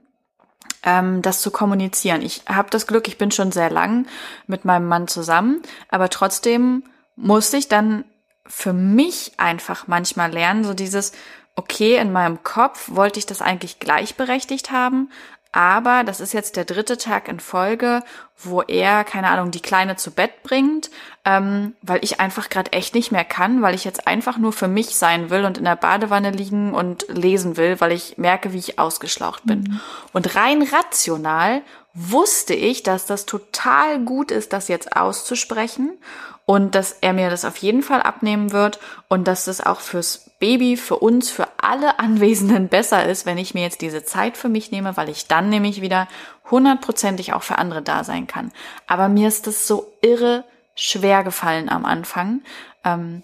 [0.82, 2.20] ähm, das zu kommunizieren.
[2.20, 4.07] Ich habe das Glück, ich bin schon sehr lang
[4.47, 6.84] mit meinem Mann zusammen, aber trotzdem
[7.16, 8.05] musste ich dann
[8.47, 11.12] für mich einfach manchmal lernen, so dieses,
[11.57, 15.09] okay, in meinem Kopf wollte ich das eigentlich gleichberechtigt haben,
[15.55, 18.03] aber das ist jetzt der dritte Tag in Folge,
[18.42, 20.90] wo er, keine Ahnung, die Kleine zu Bett bringt,
[21.24, 24.66] ähm, weil ich einfach gerade echt nicht mehr kann, weil ich jetzt einfach nur für
[24.66, 28.59] mich sein will und in der Badewanne liegen und lesen will, weil ich merke, wie
[28.59, 29.61] ich ausgeschlaucht bin.
[29.61, 29.80] Mhm.
[30.12, 31.62] Und rein rational
[31.95, 35.97] wusste ich, dass das total gut ist, das jetzt auszusprechen
[36.45, 40.30] und dass er mir das auf jeden Fall abnehmen wird und dass es auch fürs
[40.40, 44.49] Baby, für uns, für alle Anwesenden besser ist, wenn ich mir jetzt diese Zeit für
[44.49, 46.09] mich nehme, weil ich dann nämlich wieder
[46.51, 48.53] hundertprozentig auch für andere da sein kann.
[48.86, 52.42] Aber mir ist das so irre schwer gefallen am Anfang.
[52.84, 53.22] Ähm,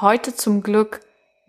[0.00, 1.00] heute zum Glück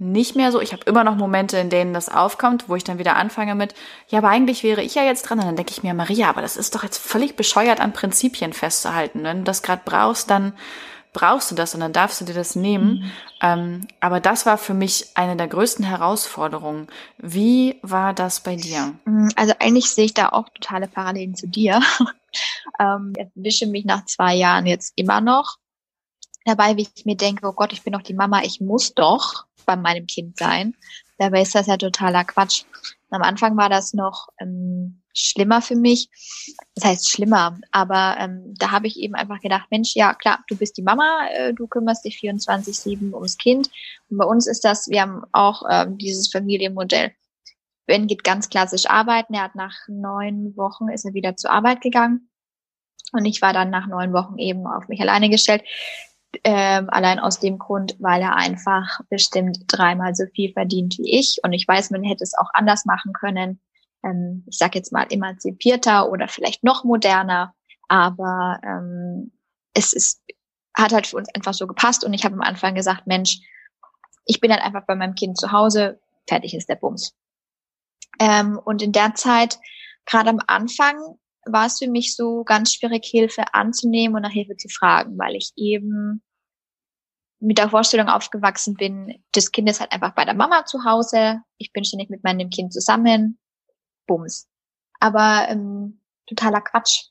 [0.01, 0.59] nicht mehr so.
[0.59, 3.75] Ich habe immer noch Momente, in denen das aufkommt, wo ich dann wieder anfange mit,
[4.07, 5.39] ja, aber eigentlich wäre ich ja jetzt dran.
[5.39, 8.51] Und dann denke ich mir, Maria, aber das ist doch jetzt völlig bescheuert, an Prinzipien
[8.51, 9.23] festzuhalten.
[9.23, 10.53] Wenn du das gerade brauchst, dann
[11.13, 12.93] brauchst du das und dann darfst du dir das nehmen.
[12.93, 13.11] Mhm.
[13.41, 16.87] Ähm, aber das war für mich eine der größten Herausforderungen.
[17.19, 18.95] Wie war das bei dir?
[19.05, 21.79] Mm, also eigentlich sehe ich da auch totale Parallelen zu dir.
[22.79, 25.57] ähm, ich wische mich nach zwei Jahren jetzt immer noch
[26.45, 29.45] dabei, wie ich mir denke, oh Gott, ich bin doch die Mama, ich muss doch
[29.65, 30.75] bei meinem Kind sein.
[31.17, 32.63] Dabei ist das ja totaler Quatsch.
[33.09, 36.09] Am Anfang war das noch ähm, schlimmer für mich.
[36.75, 40.55] Das heißt schlimmer, aber ähm, da habe ich eben einfach gedacht, Mensch, ja klar, du
[40.55, 43.69] bist die Mama, äh, du kümmerst dich 24/7 ums Kind.
[44.09, 47.11] Und bei uns ist das, wir haben auch ähm, dieses Familienmodell.
[47.85, 49.33] Ben geht ganz klassisch arbeiten.
[49.33, 52.29] Er hat nach neun Wochen ist er wieder zur Arbeit gegangen.
[53.11, 55.63] Und ich war dann nach neun Wochen eben auf mich alleine gestellt.
[56.43, 61.39] Ähm, allein aus dem Grund, weil er einfach bestimmt dreimal so viel verdient wie ich.
[61.43, 63.59] Und ich weiß, man hätte es auch anders machen können.
[64.03, 67.53] Ähm, ich sage jetzt mal emanzipierter oder vielleicht noch moderner.
[67.89, 69.31] Aber ähm,
[69.73, 70.21] es ist,
[70.73, 72.05] hat halt für uns einfach so gepasst.
[72.05, 73.39] Und ich habe am Anfang gesagt, Mensch,
[74.25, 75.99] ich bin halt einfach bei meinem Kind zu Hause.
[76.27, 77.13] Fertig ist der Bums.
[78.19, 79.59] Ähm, und in der Zeit,
[80.05, 84.57] gerade am Anfang, war es für mich so ganz schwierig, Hilfe anzunehmen und nach Hilfe
[84.57, 86.21] zu fragen, weil ich eben
[87.39, 91.41] mit der Vorstellung aufgewachsen bin, das Kind ist halt einfach bei der Mama zu Hause,
[91.57, 93.39] ich bin ständig mit meinem Kind zusammen,
[94.05, 94.47] bums.
[94.99, 97.07] Aber ähm, totaler Quatsch.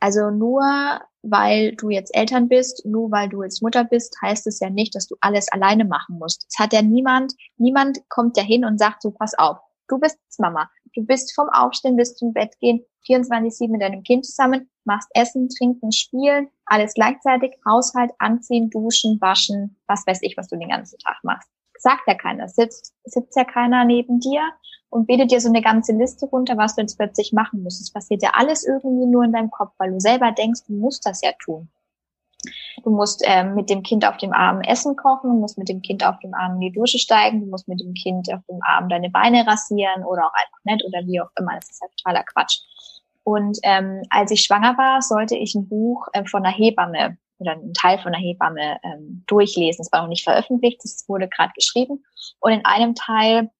[0.00, 4.60] Also nur weil du jetzt Eltern bist, nur weil du jetzt Mutter bist, heißt es
[4.60, 6.46] ja nicht, dass du alles alleine machen musst.
[6.48, 9.58] Es hat ja niemand, niemand kommt ja hin und sagt so, pass auf,
[9.88, 10.70] du bist Mama.
[10.94, 15.48] Du bist vom Aufstehen bis zum Bett gehen 24-7 mit deinem Kind zusammen, machst Essen,
[15.48, 20.98] Trinken, Spielen, alles gleichzeitig, Haushalt, Anziehen, Duschen, Waschen, was weiß ich, was du den ganzen
[20.98, 21.48] Tag machst.
[21.78, 24.42] Sagt ja keiner, sitzt, sitzt ja keiner neben dir
[24.90, 27.80] und betet dir so eine ganze Liste runter, was du jetzt plötzlich machen musst.
[27.80, 31.06] Es passiert ja alles irgendwie nur in deinem Kopf, weil du selber denkst, du musst
[31.06, 31.68] das ja tun.
[32.84, 35.82] Du musst ähm, mit dem Kind auf dem Arm Essen kochen, du musst mit dem
[35.82, 38.60] Kind auf dem Arm in die Dusche steigen, du musst mit dem Kind auf dem
[38.66, 41.54] Arm deine Beine rasieren oder auch einfach nicht oder wie auch immer.
[41.56, 42.60] Das ist halt totaler Quatsch.
[43.24, 47.52] Und ähm, als ich schwanger war, sollte ich ein Buch äh, von einer Hebamme oder
[47.52, 49.82] einen Teil von einer Hebamme ähm, durchlesen.
[49.82, 52.02] Das war noch nicht veröffentlicht, das wurde gerade geschrieben.
[52.40, 53.50] Und in einem Teil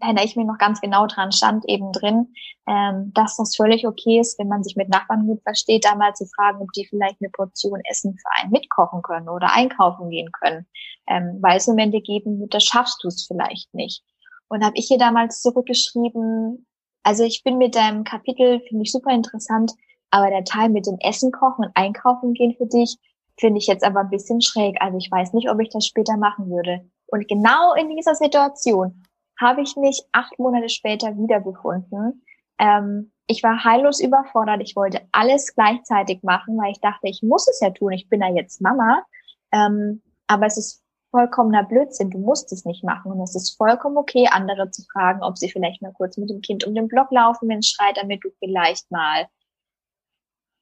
[0.00, 2.34] erinnere ich mich noch ganz genau dran, stand eben drin,
[2.66, 6.14] ähm, dass das völlig okay ist, wenn man sich mit Nachbarn gut versteht, da mal
[6.14, 10.30] zu fragen, ob die vielleicht eine Portion Essen für einen mitkochen können oder einkaufen gehen
[10.32, 10.66] können.
[11.08, 14.02] Ähm, weil es Momente geben wird, da schaffst du es vielleicht nicht.
[14.48, 16.66] Und habe ich hier damals zurückgeschrieben,
[17.02, 19.72] also ich bin mit deinem Kapitel, finde ich super interessant,
[20.10, 22.98] aber der Teil mit dem Essen kochen und einkaufen gehen für dich,
[23.38, 24.76] finde ich jetzt aber ein bisschen schräg.
[24.80, 26.88] Also ich weiß nicht, ob ich das später machen würde.
[27.06, 29.02] Und genau in dieser Situation
[29.42, 32.24] habe ich mich acht Monate später wiedergefunden.
[32.58, 34.60] Ähm, ich war heillos überfordert.
[34.62, 37.92] Ich wollte alles gleichzeitig machen, weil ich dachte, ich muss es ja tun.
[37.92, 39.04] Ich bin ja jetzt Mama.
[39.52, 42.10] Ähm, aber es ist vollkommener Blödsinn.
[42.10, 43.12] Du musst es nicht machen.
[43.12, 46.40] Und es ist vollkommen okay, andere zu fragen, ob sie vielleicht mal kurz mit dem
[46.40, 49.26] Kind um den Block laufen, wenn es schreit, damit du vielleicht mal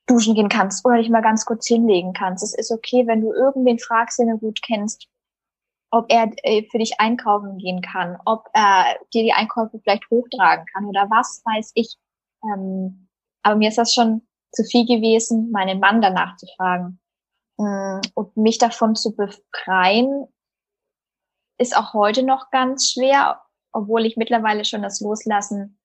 [0.06, 2.42] duschen gehen kannst oder dich mal ganz kurz hinlegen kannst.
[2.42, 5.08] Es ist okay, wenn du irgendwen fragst, den du gut kennst,
[5.90, 10.64] ob er äh, für dich einkaufen gehen kann, ob er dir die Einkäufe vielleicht hochtragen
[10.72, 11.96] kann oder was weiß ich.
[12.44, 13.08] Ähm,
[13.42, 17.00] aber mir ist das schon zu viel gewesen, meinen Mann danach zu fragen.
[17.58, 20.26] Mm, und mich davon zu befreien,
[21.58, 25.78] ist auch heute noch ganz schwer, obwohl ich mittlerweile schon das Loslassen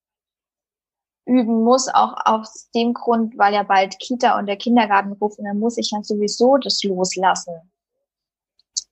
[1.27, 5.45] üben muss, auch aus dem Grund, weil ja bald Kita und der Kindergarten ruft und
[5.45, 7.71] dann muss ich ja sowieso das Loslassen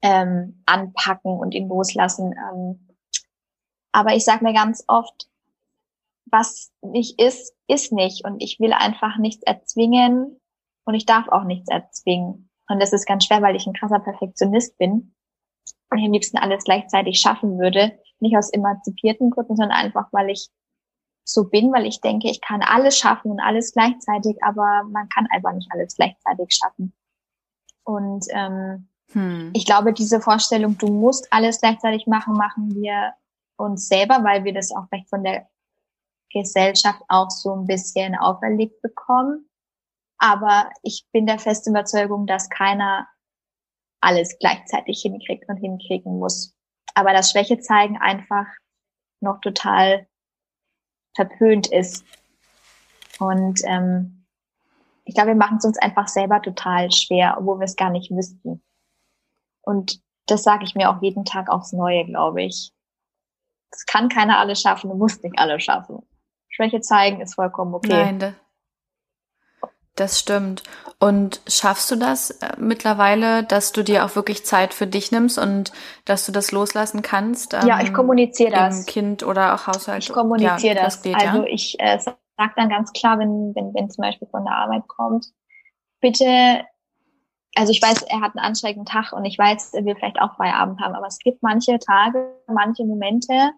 [0.04, 2.36] ähm, anpacken und ihn loslassen.
[2.38, 2.88] Ähm,
[3.92, 5.28] aber ich sage mir ganz oft,
[6.26, 10.40] was nicht ist, ist nicht und ich will einfach nichts erzwingen
[10.86, 12.50] und ich darf auch nichts erzwingen.
[12.68, 15.16] Und das ist ganz schwer, weil ich ein krasser Perfektionist bin
[15.90, 17.98] und ich am liebsten alles gleichzeitig schaffen würde.
[18.20, 20.50] Nicht aus emanzipierten Gründen, sondern einfach, weil ich
[21.26, 25.28] so bin, weil ich denke, ich kann alles schaffen und alles gleichzeitig, aber man kann
[25.30, 26.94] einfach nicht alles gleichzeitig schaffen.
[27.84, 29.52] Und ähm, hm.
[29.54, 33.14] ich glaube, diese Vorstellung, du musst alles gleichzeitig machen, machen wir
[33.58, 35.48] uns selber, weil wir das auch vielleicht von der
[36.32, 39.50] Gesellschaft auch so ein bisschen auferlegt bekommen.
[40.18, 43.08] Aber ich bin der festen Überzeugung, dass keiner
[44.02, 46.54] alles gleichzeitig hinkriegt und hinkriegen muss.
[46.96, 48.48] Aber das Schwäche zeigen einfach
[49.22, 50.08] noch total
[51.16, 52.06] verpönt ist.
[53.20, 54.26] Und ähm,
[55.06, 58.12] ich glaube, wir machen es uns einfach selber total schwer, obwohl wir es gar nicht
[58.12, 58.62] wüssten.
[59.64, 62.72] Und das sage ich mir auch jeden Tag aufs Neue, glaube ich.
[63.72, 66.06] Das kann keiner alles schaffen, du musst nicht alles schaffen.
[66.50, 67.90] Schwäche zeigen ist vollkommen okay.
[67.90, 68.36] Nein,
[69.96, 70.64] das stimmt.
[71.00, 75.38] Und schaffst du das äh, mittlerweile, dass du dir auch wirklich Zeit für dich nimmst
[75.38, 75.72] und
[76.06, 77.54] dass du das loslassen kannst?
[77.54, 78.86] Ähm, ja, ich kommuniziere das.
[78.86, 80.04] Kind oder auch Haushalt.
[80.04, 80.96] Ich kommuniziere ja, das.
[80.96, 81.48] das geht, also ja?
[81.48, 85.28] ich äh, sage dann ganz klar, wenn, wenn, wenn zum Beispiel von der Arbeit kommt,
[86.00, 86.64] bitte,
[87.56, 90.36] also ich weiß, er hat einen anstrengenden Tag und ich weiß, er will vielleicht auch
[90.36, 93.52] Feierabend haben, aber es gibt manche Tage, manche Momente,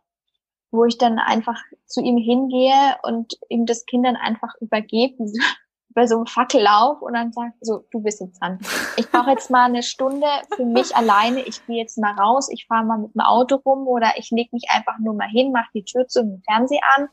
[0.72, 5.26] wo ich dann einfach zu ihm hingehe und ihm das Kind dann einfach übergebe,
[5.96, 8.60] bei so einem Fackellauf und dann sagt so, du bist jetzt dran.
[8.98, 11.42] Ich brauche jetzt mal eine Stunde für mich alleine.
[11.44, 14.50] Ich gehe jetzt mal raus, ich fahre mal mit dem Auto rum oder ich lege
[14.52, 17.08] mich einfach nur mal hin, mache die Tür zu und den Fernseher an.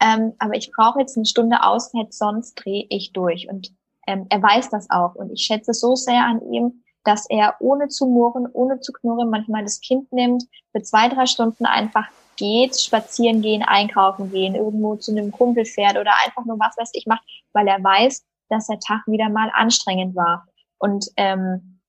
[0.00, 3.48] Ähm, aber ich brauche jetzt eine Stunde Auszeit, sonst drehe ich durch.
[3.48, 3.70] Und
[4.06, 5.14] ähm, er weiß das auch.
[5.14, 9.30] Und ich schätze so sehr an ihm, dass er ohne zu murren, ohne zu knurren
[9.30, 14.96] manchmal das Kind nimmt, für zwei, drei Stunden einfach geht, spazieren gehen, einkaufen gehen, irgendwo
[14.96, 18.66] zu einem Kumpel fährt oder einfach nur was weiß ich macht, weil er weiß, dass
[18.66, 20.46] der Tag wieder mal anstrengend war.
[20.78, 21.80] Und ähm,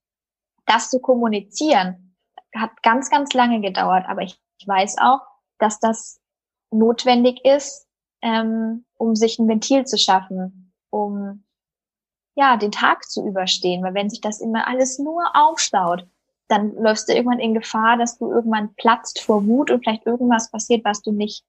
[0.66, 2.16] das zu kommunizieren
[2.56, 5.20] hat ganz, ganz lange gedauert, aber ich, ich weiß auch,
[5.60, 6.20] dass das
[6.72, 7.88] notwendig ist,
[8.22, 11.44] ähm, um sich ein Ventil zu schaffen, um
[12.38, 16.06] ja den Tag zu überstehen, weil wenn sich das immer alles nur aufstaut,
[16.48, 20.50] dann läufst du irgendwann in Gefahr, dass du irgendwann platzt vor Wut und vielleicht irgendwas
[20.50, 21.44] passiert, was du nicht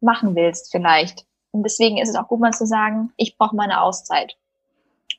[0.00, 1.24] machen willst vielleicht.
[1.52, 4.36] Und deswegen ist es auch gut mal zu sagen, ich brauche mal eine Auszeit.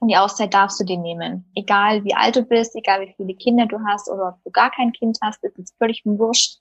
[0.01, 1.49] Und die Auszeit darfst du dir nehmen.
[1.55, 4.69] Egal wie alt du bist, egal wie viele Kinder du hast oder ob du gar
[4.69, 6.59] kein Kind hast, ist es völlig wurscht.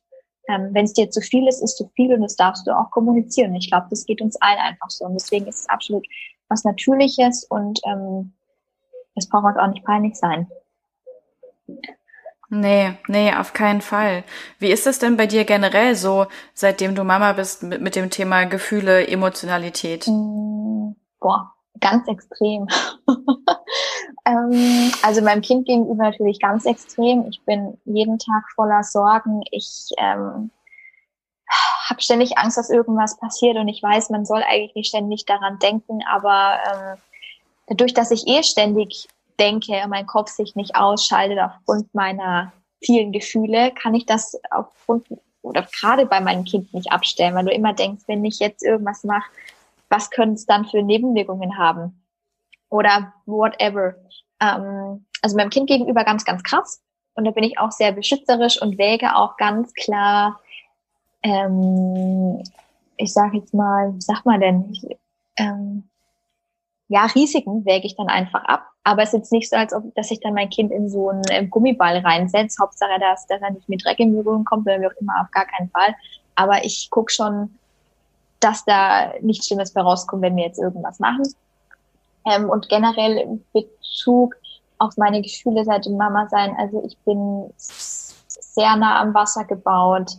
[0.48, 2.90] Ähm, Wenn es dir zu viel ist, ist zu viel und das darfst du auch
[2.90, 3.54] kommunizieren.
[3.56, 5.04] Ich glaube, das geht uns allen einfach so.
[5.04, 6.06] Und deswegen ist es absolut
[6.48, 8.32] was Natürliches und ähm,
[9.14, 10.48] es braucht uns auch nicht peinlich sein.
[12.50, 14.22] Nee, nee, auf keinen Fall.
[14.58, 18.10] Wie ist es denn bei dir generell so, seitdem du Mama bist, mit, mit dem
[18.10, 20.06] Thema Gefühle, Emotionalität?
[20.06, 22.68] Mm, boah, ganz extrem.
[24.26, 27.26] ähm, also meinem Kind gegenüber natürlich ganz extrem.
[27.28, 29.42] Ich bin jeden Tag voller Sorgen.
[29.50, 30.50] Ich ähm,
[31.88, 35.58] habe ständig Angst, dass irgendwas passiert und ich weiß, man soll eigentlich nicht ständig daran
[35.58, 36.98] denken, aber ähm,
[37.66, 42.52] dadurch, dass ich eh ständig denke, mein Kopf sich nicht ausschaltet aufgrund meiner
[42.82, 45.06] vielen Gefühle, kann ich das aufgrund
[45.42, 49.04] oder gerade bei meinem Kind nicht abstellen, weil du immer denkst, wenn ich jetzt irgendwas
[49.04, 49.30] mache,
[49.90, 52.02] was können es dann für Nebenwirkungen haben?
[52.70, 53.94] Oder whatever.
[54.40, 56.80] Ähm, also meinem Kind gegenüber ganz, ganz krass.
[57.14, 60.40] Und da bin ich auch sehr beschützerisch und wäge auch ganz klar,
[61.24, 62.42] ähm,
[62.96, 64.86] ich sage jetzt mal, wie sagt man denn, ich,
[65.36, 65.88] ähm,
[66.88, 68.66] ja, Risiken wäge ich dann einfach ab.
[68.84, 71.08] Aber es ist jetzt nicht so, als ob, dass ich dann mein Kind in so
[71.08, 72.62] einen äh, Gummiball reinsetze.
[72.62, 75.30] Hauptsache, dass, dass er nicht mit Dreck in Berührung kommt oder wie auch immer, auf
[75.30, 75.94] gar keinen Fall.
[76.34, 77.58] Aber ich gucke schon,
[78.40, 81.22] dass da nichts Schlimmes bei rauskommt, wenn wir jetzt irgendwas machen.
[82.26, 84.36] Ähm, und generell in Bezug
[84.78, 86.54] auf meine Gefühle seit dem Mama sein.
[86.58, 90.18] Also ich bin sehr nah am Wasser gebaut.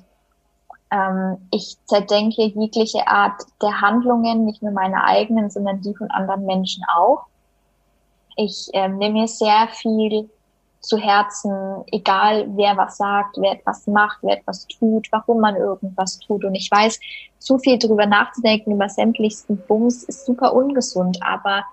[0.95, 6.45] Ähm, ich zerdenke jegliche Art der Handlungen, nicht nur meine eigenen, sondern die von anderen
[6.45, 7.25] Menschen auch.
[8.37, 10.29] Ich ähm, nehme mir sehr viel
[10.79, 16.19] zu Herzen, egal wer was sagt, wer etwas macht, wer etwas tut, warum man irgendwas
[16.19, 16.45] tut.
[16.45, 16.99] Und ich weiß,
[17.39, 21.63] zu viel drüber nachzudenken über sämtlichsten Bums ist super ungesund, aber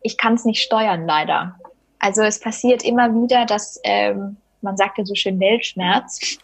[0.00, 1.56] ich kann es nicht steuern, leider.
[1.98, 6.38] Also es passiert immer wieder, dass ähm, man sagt ja so schön Weltschmerz,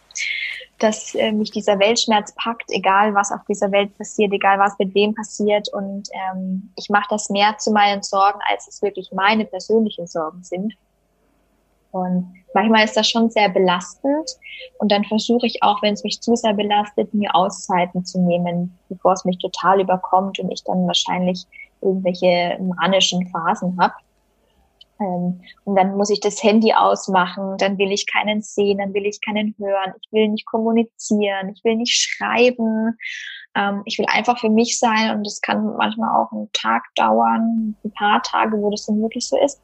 [0.79, 4.93] dass äh, mich dieser Weltschmerz packt, egal was auf dieser Welt passiert, egal was mit
[4.93, 5.69] wem passiert.
[5.73, 10.43] Und ähm, ich mache das mehr zu meinen Sorgen, als es wirklich meine persönlichen Sorgen
[10.43, 10.73] sind.
[11.91, 14.29] Und manchmal ist das schon sehr belastend.
[14.79, 18.77] Und dann versuche ich auch, wenn es mich zu sehr belastet, mir Auszeiten zu nehmen,
[18.89, 21.45] bevor es mich total überkommt und ich dann wahrscheinlich
[21.81, 23.93] irgendwelche manischen Phasen habe.
[24.99, 29.05] Ähm, und dann muss ich das Handy ausmachen, dann will ich keinen sehen, dann will
[29.05, 32.97] ich keinen hören, ich will nicht kommunizieren, ich will nicht schreiben,
[33.55, 37.75] ähm, ich will einfach für mich sein und das kann manchmal auch einen Tag dauern,
[37.83, 39.59] ein paar Tage, wo das dann wirklich so ist.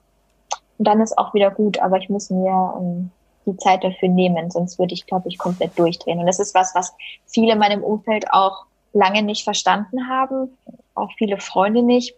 [0.78, 3.12] Und dann ist auch wieder gut, aber ich muss mir um,
[3.46, 6.20] die Zeit dafür nehmen, sonst würde ich, glaube ich, komplett durchdrehen.
[6.20, 6.94] Und das ist was, was
[7.26, 10.56] viele in meinem Umfeld auch lange nicht verstanden haben,
[10.94, 12.16] auch viele Freunde nicht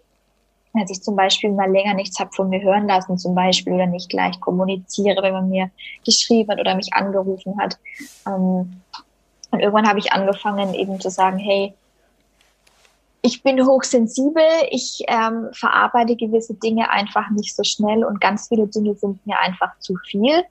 [0.73, 3.87] als ich zum Beispiel mal länger nichts habe von mir hören lassen, zum Beispiel, oder
[3.87, 5.69] nicht gleich kommuniziere, wenn man mir
[6.05, 7.77] geschrieben hat oder mich angerufen hat.
[8.25, 8.81] Ähm,
[9.51, 11.73] und irgendwann habe ich angefangen, eben zu sagen, hey,
[13.21, 18.67] ich bin hochsensibel, ich ähm, verarbeite gewisse Dinge einfach nicht so schnell und ganz viele
[18.67, 20.43] Dinge sind mir einfach zu viel.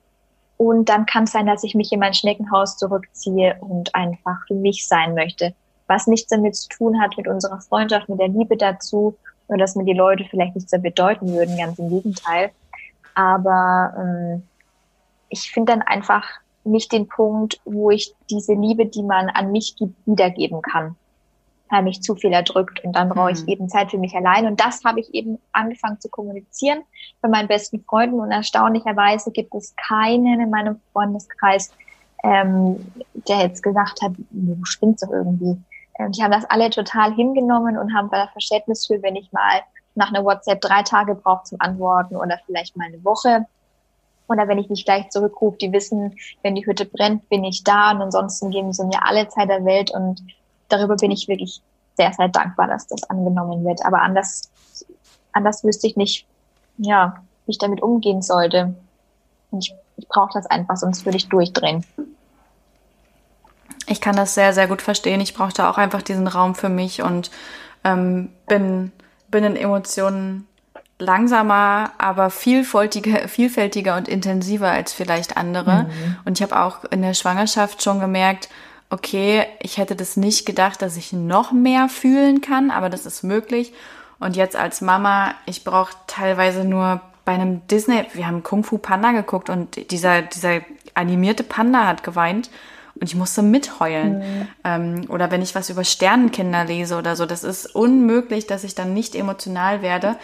[0.57, 4.53] Und dann kann es sein, dass ich mich in mein Schneckenhaus zurückziehe und einfach für
[4.53, 5.53] mich sein möchte.
[5.87, 9.17] Was nichts damit zu tun hat mit unserer Freundschaft, mit der Liebe dazu
[9.51, 12.51] nur dass mir die Leute vielleicht nichts mehr bedeuten würden, ganz im Gegenteil.
[13.13, 14.43] Aber ähm,
[15.29, 16.25] ich finde dann einfach
[16.63, 20.95] nicht den Punkt, wo ich diese Liebe, die man an mich gibt, wiedergeben kann,
[21.69, 23.47] weil mich zu viel erdrückt und dann brauche ich mhm.
[23.47, 26.83] eben Zeit für mich allein und das habe ich eben angefangen zu kommunizieren
[27.21, 31.71] bei meinen besten Freunden und erstaunlicherweise gibt es keinen in meinem Freundeskreis,
[32.23, 32.77] ähm,
[33.27, 35.57] der jetzt gesagt hat, du spinnst doch irgendwie.
[36.09, 39.61] Die haben das alle total hingenommen und haben da Verständnis für, wenn ich mal
[39.95, 43.45] nach einer WhatsApp drei Tage brauche zum Antworten oder vielleicht mal eine Woche.
[44.27, 47.91] Oder wenn ich nicht gleich zurückrufe, die wissen, wenn die Hütte brennt, bin ich da
[47.91, 50.23] und ansonsten geben sie mir alle Zeit der Welt und
[50.69, 51.61] darüber bin ich wirklich
[51.97, 53.85] sehr, sehr dankbar, dass das angenommen wird.
[53.85, 54.49] Aber anders,
[55.33, 56.25] anders wüsste ich nicht,
[56.77, 58.73] ja, wie ich damit umgehen sollte.
[59.59, 61.83] Ich, ich brauche das einfach, sonst würde ich durchdrehen.
[63.91, 65.19] Ich kann das sehr, sehr gut verstehen.
[65.19, 67.29] Ich brauchte auch einfach diesen Raum für mich und
[67.83, 68.93] ähm, bin,
[69.27, 70.47] bin in Emotionen
[70.97, 75.83] langsamer, aber vielfältiger, vielfältiger und intensiver als vielleicht andere.
[75.83, 76.17] Mhm.
[76.23, 78.47] Und ich habe auch in der Schwangerschaft schon gemerkt,
[78.89, 83.23] okay, ich hätte das nicht gedacht, dass ich noch mehr fühlen kann, aber das ist
[83.23, 83.73] möglich.
[84.19, 88.77] Und jetzt als Mama, ich brauche teilweise nur bei einem Disney, wir haben Kung Fu
[88.77, 90.61] Panda geguckt und dieser, dieser
[90.93, 92.49] animierte Panda hat geweint
[93.01, 94.19] und ich musste mitheulen.
[94.19, 94.47] Mhm.
[94.63, 98.75] Ähm, oder wenn ich was über Sternenkinder lese oder so, das ist unmöglich, dass ich
[98.75, 100.17] dann nicht emotional werde.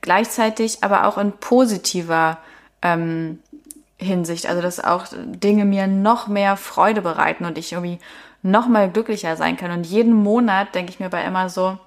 [0.00, 2.38] Gleichzeitig aber auch in positiver
[2.82, 3.40] ähm,
[3.98, 4.46] Hinsicht.
[4.46, 7.98] Also, dass auch Dinge mir noch mehr Freude bereiten und ich irgendwie
[8.42, 9.72] noch mal glücklicher sein kann.
[9.72, 11.78] Und jeden Monat denke ich mir bei immer so,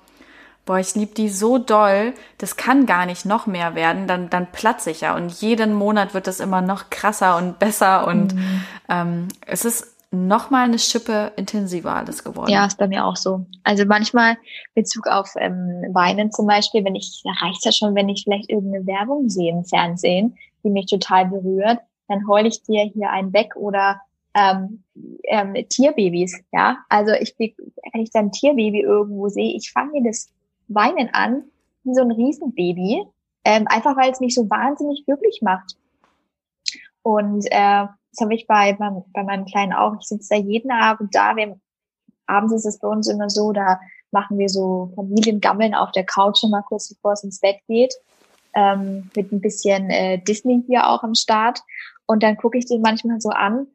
[0.65, 4.47] boah, ich liebe die so doll, das kann gar nicht noch mehr werden, dann, dann
[4.51, 5.15] platze ich ja.
[5.15, 8.63] Und jeden Monat wird das immer noch krasser und besser und mhm.
[8.89, 12.51] ähm, es ist noch mal eine Schippe intensiver alles geworden.
[12.51, 13.45] Ja, ist bei mir auch so.
[13.63, 14.37] Also manchmal
[14.75, 18.49] Bezug auf ähm, Weinen zum Beispiel, wenn ich, da reicht ja schon, wenn ich vielleicht
[18.49, 23.33] irgendeine Werbung sehe im Fernsehen, die mich total berührt, dann heule ich dir hier einen
[23.33, 24.01] weg oder
[24.35, 24.83] ähm,
[25.23, 26.77] ähm, Tierbabys, ja.
[26.89, 30.31] Also ich, wenn ich dann ein Tierbaby irgendwo sehe, ich fange mir das
[30.67, 31.43] Weinen an,
[31.83, 33.03] wie so ein Riesenbaby,
[33.45, 35.75] ähm, einfach weil es mich so wahnsinnig glücklich macht.
[37.01, 39.95] Und äh, das habe ich bei, bei, bei meinem Kleinen auch.
[39.99, 41.35] Ich sitze da jeden Abend da.
[41.35, 41.59] Wir,
[42.27, 43.79] abends ist es bei uns immer so, da
[44.11, 47.93] machen wir so Familiengammeln auf der Couch schon mal kurz bevor es ins Bett geht.
[48.55, 51.61] Ähm, mit ein bisschen äh, Disney hier auch am Start.
[52.05, 53.65] Und dann gucke ich den manchmal so an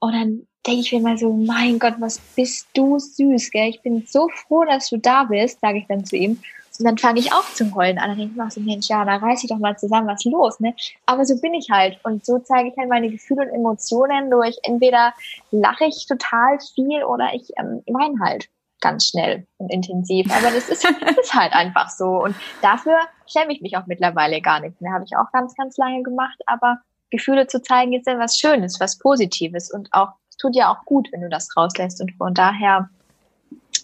[0.00, 3.70] und dann denke ich mir mal so, mein Gott, was bist du süß, gell?
[3.70, 6.40] Ich bin so froh, dass du da bist, sage ich dann zu ihm.
[6.82, 8.08] Und dann fange ich auch zum Heulen an.
[8.08, 10.32] Dann denke ich mir so, Mensch, ja, da reiß ich doch mal zusammen, was ist
[10.32, 10.74] los, ne?
[11.06, 11.96] Aber so bin ich halt.
[12.02, 15.14] Und so zeige ich halt meine Gefühle und Emotionen durch, entweder
[15.52, 18.48] lache ich total viel oder ich ähm, weine halt
[18.80, 20.28] ganz schnell und intensiv.
[20.36, 20.84] Aber das ist,
[21.20, 22.20] ist halt einfach so.
[22.24, 24.92] Und dafür schäme ich mich auch mittlerweile gar nicht mehr.
[24.92, 26.40] Habe ich auch ganz, ganz lange gemacht.
[26.46, 26.78] Aber
[27.10, 30.84] Gefühle zu zeigen ist ja was Schönes, was Positives und auch, es tut ja auch
[30.84, 32.00] gut, wenn du das rauslässt.
[32.00, 32.88] Und von daher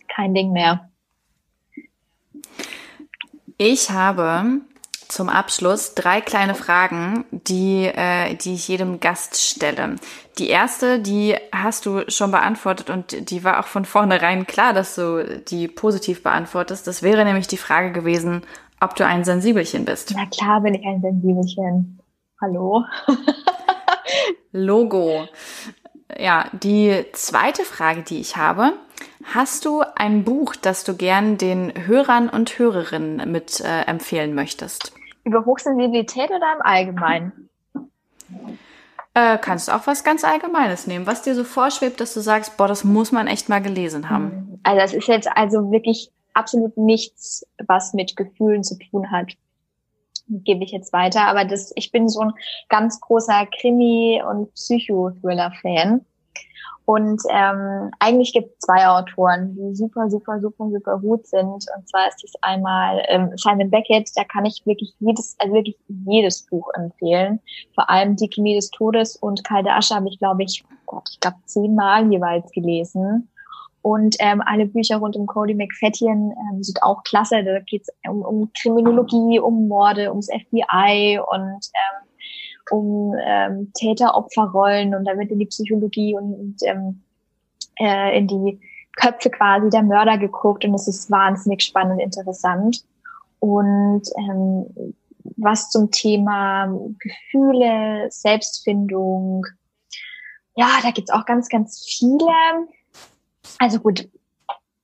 [0.09, 0.91] kein Ding mehr.
[3.61, 4.61] Ich habe
[5.09, 9.97] zum Abschluss drei kleine Fragen, die, äh, die ich jedem Gast stelle.
[10.39, 14.95] Die erste, die hast du schon beantwortet und die war auch von vornherein klar, dass
[14.95, 16.87] du die positiv beantwortest.
[16.87, 18.43] Das wäre nämlich die Frage gewesen,
[18.81, 20.15] ob du ein Sensibelchen bist.
[20.15, 21.99] Na klar bin ich ein Sensibelchen.
[22.41, 22.85] Hallo.
[24.53, 25.27] Logo.
[26.17, 28.75] Ja, die zweite Frage, die ich habe,
[29.25, 34.93] Hast du ein Buch, das du gern den Hörern und Hörerinnen mit äh, empfehlen möchtest?
[35.25, 37.49] Über Hochsensibilität oder im Allgemeinen?
[39.15, 42.57] Äh, kannst du auch was ganz Allgemeines nehmen, was dir so vorschwebt, dass du sagst,
[42.57, 44.31] boah, das muss man echt mal gelesen haben.
[44.31, 44.61] Hm.
[44.63, 49.33] Also das ist jetzt also wirklich absolut nichts, was mit Gefühlen zu tun hat.
[50.29, 51.23] Gebe ich jetzt weiter.
[51.23, 52.33] Aber das, ich bin so ein
[52.69, 56.05] ganz großer Krimi- und Psychothriller-Fan.
[56.89, 61.45] Und ähm, eigentlich gibt es zwei Autoren, die super, super, super, super gut sind.
[61.45, 65.77] Und zwar ist es einmal ähm, Simon Beckett, da kann ich wirklich jedes, also wirklich
[66.07, 67.41] jedes Buch empfehlen.
[67.75, 71.11] Vor allem Die Chemie des Todes und Kalte Asche habe ich, glaube ich, oh Gott,
[71.13, 73.29] ich glaube zehnmal jeweils gelesen.
[73.83, 77.45] Und ähm, alle Bücher rund um Cody McFadden ähm, sind auch klasse.
[77.45, 81.98] Da geht es um, um Kriminologie, um Morde, ums FBI und ähm,
[82.71, 87.03] um ähm, Täter-Opfer-Rollen und da wird in die Psychologie und, und ähm,
[87.79, 88.61] äh, in die
[88.97, 92.85] Köpfe quasi der Mörder geguckt und es ist wahnsinnig spannend interessant.
[93.41, 94.95] Und ähm,
[95.37, 99.47] was zum Thema Gefühle, Selbstfindung,
[100.57, 102.33] ja, da gibt's auch ganz, ganz viele.
[103.59, 104.09] Also gut,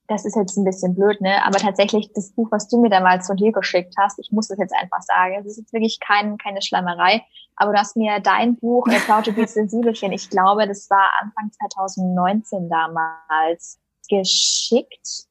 [0.06, 1.44] das ist jetzt ein bisschen blöd, ne?
[1.44, 4.58] Aber tatsächlich das Buch, was du mir damals von dir geschickt hast, ich muss das
[4.58, 7.22] jetzt einfach sagen, es ist jetzt wirklich kein, keine Schlammerei,
[7.56, 12.68] aber du hast mir dein Buch, äh, Cloud Sensibelchen, ich glaube, das war Anfang 2019
[12.68, 13.78] damals
[14.08, 15.26] geschickt.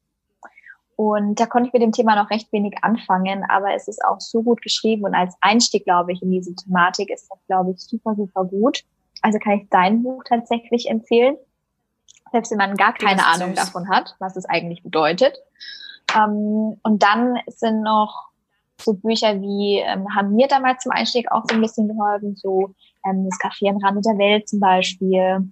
[0.96, 4.20] Und da konnte ich mit dem Thema noch recht wenig anfangen, aber es ist auch
[4.20, 7.80] so gut geschrieben und als Einstieg, glaube ich, in diese Thematik ist das, glaube ich,
[7.80, 8.84] super, super gut.
[9.20, 11.36] Also kann ich dein Buch tatsächlich empfehlen
[12.34, 13.64] selbst wenn man gar keine Ahnung süß.
[13.64, 15.38] davon hat, was es eigentlich bedeutet.
[16.16, 18.30] Ähm, und dann sind noch
[18.80, 22.74] so Bücher wie, ähm, haben mir damals zum Einstieg auch so ein bisschen geholfen, so
[23.08, 25.48] ähm, das Café am Rande der Welt zum Beispiel.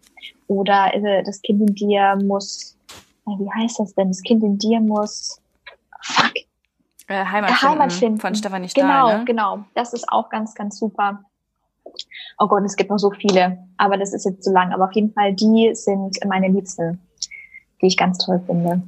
[0.48, 2.76] Oder äh, das Kind in dir muss,
[3.28, 4.08] äh, wie heißt das denn?
[4.08, 5.40] Das Kind in dir muss,
[6.00, 6.32] fuck.
[7.06, 8.18] Äh, Heimat, Heimat finden.
[8.18, 9.24] Von Stefanie Stahl, Genau, ne?
[9.24, 9.64] genau.
[9.74, 11.24] Das ist auch ganz, ganz super.
[12.38, 14.72] Oh Gott, es gibt noch so viele, aber das ist jetzt zu lang.
[14.72, 17.00] Aber auf jeden Fall, die sind meine Liebsten,
[17.80, 18.82] die ich ganz toll finde.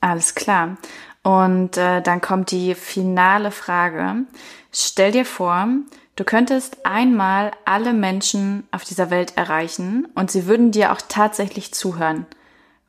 [0.00, 0.76] Alles klar.
[1.22, 4.26] Und äh, dann kommt die finale Frage.
[4.70, 5.66] Stell dir vor,
[6.16, 11.72] du könntest einmal alle Menschen auf dieser Welt erreichen und sie würden dir auch tatsächlich
[11.72, 12.26] zuhören.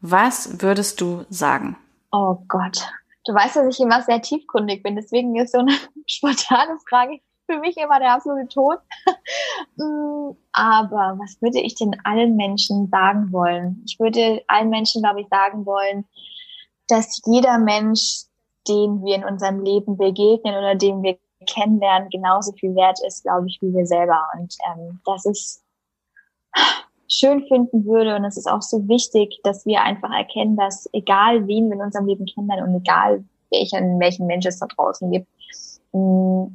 [0.01, 1.78] Was würdest du sagen?
[2.11, 2.86] Oh Gott.
[3.26, 5.73] Du weißt, dass ich immer sehr tiefkundig bin, deswegen ist so eine
[6.05, 8.80] spontane Frage für mich immer der absolute Tod.
[9.78, 13.84] Mm, aber was würde ich denn allen Menschen sagen wollen?
[13.86, 16.06] Ich würde allen Menschen, glaube ich, sagen wollen,
[16.88, 18.24] dass jeder Mensch,
[18.68, 23.48] den wir in unserem Leben begegnen oder den wir kennenlernen, genauso viel wert ist, glaube
[23.48, 24.28] ich, wie wir selber.
[24.38, 25.58] Und ähm, dass ich
[27.08, 31.48] schön finden würde und es ist auch so wichtig, dass wir einfach erkennen, dass egal
[31.48, 35.28] wen wir in unserem Leben kennenlernen und egal welchen, welchen Mensch es da draußen gibt,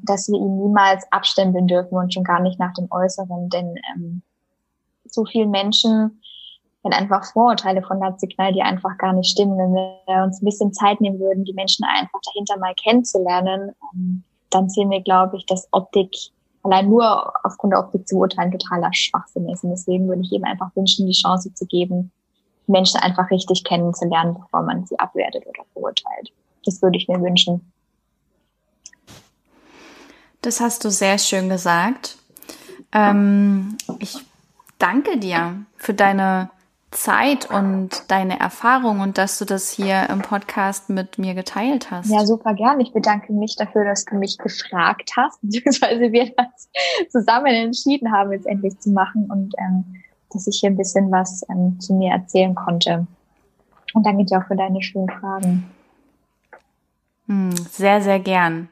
[0.03, 4.23] dass wir ihn niemals abstempeln dürfen und schon gar nicht nach dem Äußeren, denn ähm,
[5.05, 6.21] so vielen Menschen
[6.83, 9.59] wenn einfach Vorurteile von Nazi-Knall, die einfach gar nicht stimmen.
[9.59, 14.25] Wenn wir uns ein bisschen Zeit nehmen würden, die Menschen einfach dahinter mal kennenzulernen, ähm,
[14.51, 16.15] dann sehen wir, glaube ich, dass Optik
[16.63, 19.65] allein nur aufgrund der Optik zu urteilen totaler Schwachsinn ist.
[19.65, 22.11] Und deswegen würde ich eben einfach wünschen, die Chance zu geben,
[22.67, 26.33] Menschen einfach richtig kennenzulernen, bevor man sie abwertet oder verurteilt.
[26.65, 27.70] Das würde ich mir wünschen.
[30.43, 32.17] Das hast du sehr schön gesagt.
[32.93, 34.19] Ähm, ich
[34.79, 36.51] danke dir für deine
[36.91, 42.11] Zeit und deine Erfahrung und dass du das hier im Podcast mit mir geteilt hast.
[42.11, 42.81] Ja, super gern.
[42.81, 46.69] Ich bedanke mich dafür, dass du mich gefragt hast, beziehungsweise wir das
[47.11, 51.45] zusammen entschieden haben, jetzt endlich zu machen und ähm, dass ich hier ein bisschen was
[51.49, 53.07] ähm, zu mir erzählen konnte.
[53.95, 55.71] Und danke dir auch für deine schönen Fragen.
[57.27, 58.69] Hm, sehr, sehr gern.